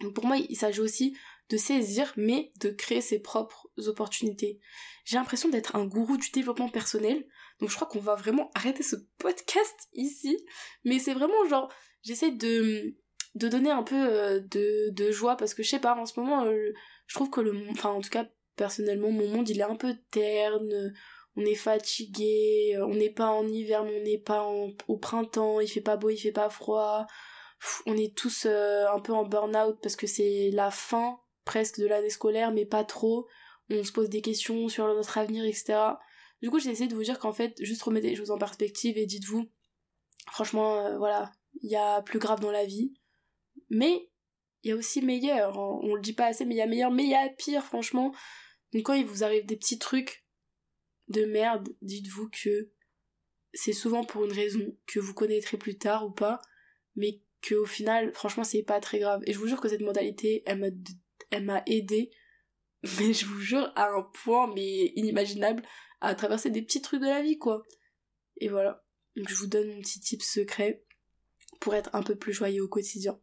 Donc 0.00 0.14
pour 0.14 0.24
moi, 0.24 0.38
il 0.38 0.56
s'agit 0.56 0.80
aussi 0.80 1.14
de 1.50 1.58
saisir, 1.58 2.10
mais 2.16 2.52
de 2.58 2.70
créer 2.70 3.02
ses 3.02 3.18
propres 3.18 3.68
opportunités. 3.86 4.58
J'ai 5.04 5.18
l'impression 5.18 5.50
d'être 5.50 5.76
un 5.76 5.84
gourou 5.84 6.16
du 6.16 6.30
développement 6.30 6.70
personnel, 6.70 7.26
donc 7.60 7.68
je 7.68 7.74
crois 7.74 7.86
qu'on 7.86 8.00
va 8.00 8.14
vraiment 8.14 8.50
arrêter 8.54 8.82
ce 8.82 8.96
podcast 9.18 9.90
ici. 9.92 10.42
Mais 10.84 10.98
c'est 10.98 11.12
vraiment 11.12 11.46
genre, 11.50 11.70
j'essaie 12.00 12.30
de, 12.30 12.96
de 13.34 13.48
donner 13.48 13.70
un 13.70 13.82
peu 13.82 13.94
euh, 13.94 14.40
de, 14.40 15.10
joie, 15.10 15.36
parce 15.36 15.52
que 15.52 15.62
je 15.62 15.68
sais 15.68 15.80
pas, 15.80 15.96
en 15.96 16.06
ce 16.06 16.18
moment, 16.18 16.46
euh, 16.46 16.72
je 17.08 17.14
trouve 17.14 17.28
que 17.28 17.42
le... 17.42 17.68
Enfin, 17.72 17.90
en 17.90 18.00
tout 18.00 18.08
cas, 18.08 18.26
personnellement, 18.56 19.10
mon 19.10 19.28
monde, 19.28 19.50
il 19.50 19.60
est 19.60 19.64
un 19.64 19.76
peu 19.76 19.94
terne, 20.10 20.94
on 21.36 21.44
est 21.44 21.54
fatigué, 21.54 22.74
euh, 22.76 22.86
on 22.86 22.94
n'est 22.94 23.10
pas 23.10 23.28
en 23.28 23.46
hiver, 23.46 23.84
mais 23.84 24.00
on 24.00 24.04
n'est 24.04 24.18
pas 24.18 24.46
au 24.88 24.96
printemps, 24.96 25.60
il 25.60 25.68
fait 25.68 25.80
pas 25.80 25.96
beau, 25.96 26.10
il 26.10 26.18
fait 26.18 26.32
pas 26.32 26.50
froid. 26.50 27.06
on 27.86 27.96
est 27.96 28.16
tous 28.16 28.46
un 28.46 29.00
peu 29.00 29.12
en 29.12 29.24
burn-out 29.24 29.78
parce 29.82 29.96
que 29.96 30.06
c'est 30.06 30.50
la 30.52 30.70
fin 30.70 31.20
presque 31.44 31.80
de 31.80 31.86
l'année 31.86 32.10
scolaire, 32.10 32.52
mais 32.52 32.66
pas 32.66 32.84
trop. 32.84 33.26
On 33.70 33.82
se 33.82 33.92
pose 33.92 34.10
des 34.10 34.20
questions 34.20 34.68
sur 34.68 34.86
notre 34.86 35.18
avenir, 35.18 35.44
etc. 35.44 35.78
Du 36.42 36.50
coup, 36.50 36.58
j'ai 36.58 36.70
essayé 36.70 36.88
de 36.88 36.94
vous 36.94 37.02
dire 37.02 37.18
qu'en 37.18 37.32
fait, 37.32 37.54
juste 37.62 37.82
remettez 37.82 38.10
les 38.10 38.16
choses 38.16 38.30
en 38.30 38.38
perspective 38.38 38.98
et 38.98 39.06
dites-vous, 39.06 39.48
franchement, 40.30 40.78
euh, 40.78 40.98
voilà, 40.98 41.32
il 41.62 41.70
y 41.70 41.76
a 41.76 42.02
plus 42.02 42.18
grave 42.18 42.40
dans 42.40 42.50
la 42.50 42.66
vie. 42.66 42.92
Mais 43.70 44.10
il 44.62 44.70
y 44.70 44.72
a 44.72 44.76
aussi 44.76 45.00
meilleur. 45.02 45.58
Hein. 45.58 45.80
On 45.82 45.94
le 45.94 46.02
dit 46.02 46.12
pas 46.12 46.26
assez, 46.26 46.44
mais 46.44 46.54
il 46.54 46.58
y 46.58 46.62
a 46.62 46.66
meilleur, 46.66 46.90
mais 46.90 47.04
il 47.04 47.10
y 47.10 47.14
a 47.14 47.28
pire, 47.30 47.64
franchement. 47.64 48.12
Donc 48.72 48.82
quand 48.82 48.94
il 48.94 49.06
vous 49.06 49.24
arrive 49.24 49.46
des 49.46 49.56
petits 49.56 49.78
trucs 49.78 50.25
de 51.08 51.24
merde, 51.24 51.68
dites-vous 51.82 52.28
que 52.30 52.70
c'est 53.52 53.72
souvent 53.72 54.04
pour 54.04 54.24
une 54.24 54.32
raison 54.32 54.76
que 54.86 55.00
vous 55.00 55.14
connaîtrez 55.14 55.56
plus 55.56 55.78
tard 55.78 56.06
ou 56.06 56.10
pas, 56.10 56.40
mais 56.94 57.20
que 57.42 57.54
au 57.54 57.66
final, 57.66 58.12
franchement, 58.12 58.44
c'est 58.44 58.62
pas 58.62 58.80
très 58.80 58.98
grave. 58.98 59.22
Et 59.26 59.32
je 59.32 59.38
vous 59.38 59.46
jure 59.46 59.60
que 59.60 59.68
cette 59.68 59.80
m'a 59.80 59.92
elle 61.30 61.44
m'a 61.44 61.62
aidé, 61.66 62.10
mais 62.98 63.12
je 63.12 63.26
vous 63.26 63.40
jure, 63.40 63.72
à 63.76 63.88
un 63.88 64.02
point 64.02 64.52
mais 64.54 64.92
inimaginable, 64.96 65.62
à 66.00 66.14
traverser 66.14 66.50
des 66.50 66.62
petits 66.62 66.82
trucs 66.82 67.00
de 67.00 67.06
la 67.06 67.22
vie, 67.22 67.38
quoi. 67.38 67.64
Et 68.38 68.48
voilà. 68.48 68.84
Donc 69.16 69.28
je 69.28 69.34
vous 69.34 69.46
donne 69.46 69.68
mon 69.68 69.80
petit 69.80 70.00
tip 70.00 70.22
secret 70.22 70.84
pour 71.60 71.74
être 71.74 71.90
un 71.94 72.02
peu 72.02 72.16
plus 72.16 72.34
joyeux 72.34 72.62
au 72.62 72.68
quotidien. 72.68 73.18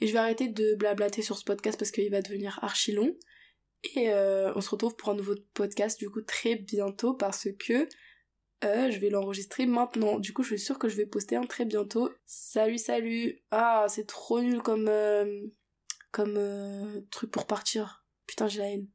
Et 0.00 0.06
je 0.06 0.12
vais 0.12 0.18
arrêter 0.18 0.48
de 0.48 0.74
blablater 0.74 1.22
sur 1.22 1.38
ce 1.38 1.44
podcast 1.44 1.78
parce 1.78 1.90
qu'il 1.90 2.10
va 2.10 2.20
devenir 2.20 2.58
archi 2.62 2.92
long. 2.92 3.16
Et 3.84 4.10
euh, 4.10 4.52
on 4.54 4.60
se 4.60 4.70
retrouve 4.70 4.96
pour 4.96 5.10
un 5.10 5.14
nouveau 5.14 5.34
podcast 5.54 5.98
du 5.98 6.10
coup 6.10 6.22
très 6.22 6.56
bientôt 6.56 7.14
parce 7.14 7.48
que 7.58 7.88
euh, 8.64 8.90
je 8.90 8.98
vais 8.98 9.10
l'enregistrer 9.10 9.66
maintenant. 9.66 10.18
Du 10.18 10.32
coup, 10.32 10.42
je 10.42 10.48
suis 10.48 10.58
sûre 10.58 10.78
que 10.78 10.88
je 10.88 10.96
vais 10.96 11.06
poster 11.06 11.36
un 11.36 11.46
très 11.46 11.64
bientôt. 11.64 12.10
Salut, 12.24 12.78
salut. 12.78 13.42
Ah, 13.50 13.86
c'est 13.88 14.06
trop 14.06 14.40
nul 14.40 14.62
comme 14.62 14.88
euh, 14.88 15.46
comme 16.10 17.06
truc 17.10 17.30
pour 17.30 17.46
partir. 17.46 18.04
Putain, 18.26 18.48
j'ai 18.48 18.60
la 18.60 18.70
haine. 18.70 18.88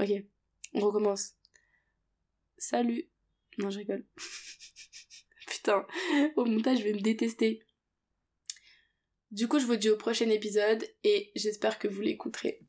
Ok, 0.00 0.10
on 0.74 0.80
recommence. 0.80 1.36
Salut. 2.56 3.08
Non, 3.58 3.70
je 3.70 3.78
rigole. 3.78 4.04
Putain, 5.46 5.86
au 6.36 6.44
montage, 6.44 6.78
je 6.78 6.84
vais 6.84 6.94
me 6.94 7.00
détester. 7.00 7.62
Du 9.30 9.48
coup, 9.48 9.58
je 9.58 9.66
vous 9.66 9.76
dis 9.76 9.90
au 9.90 9.96
prochain 9.96 10.28
épisode 10.28 10.86
et 11.04 11.32
j'espère 11.34 11.78
que 11.78 11.88
vous 11.88 12.00
l'écouterez. 12.00 12.60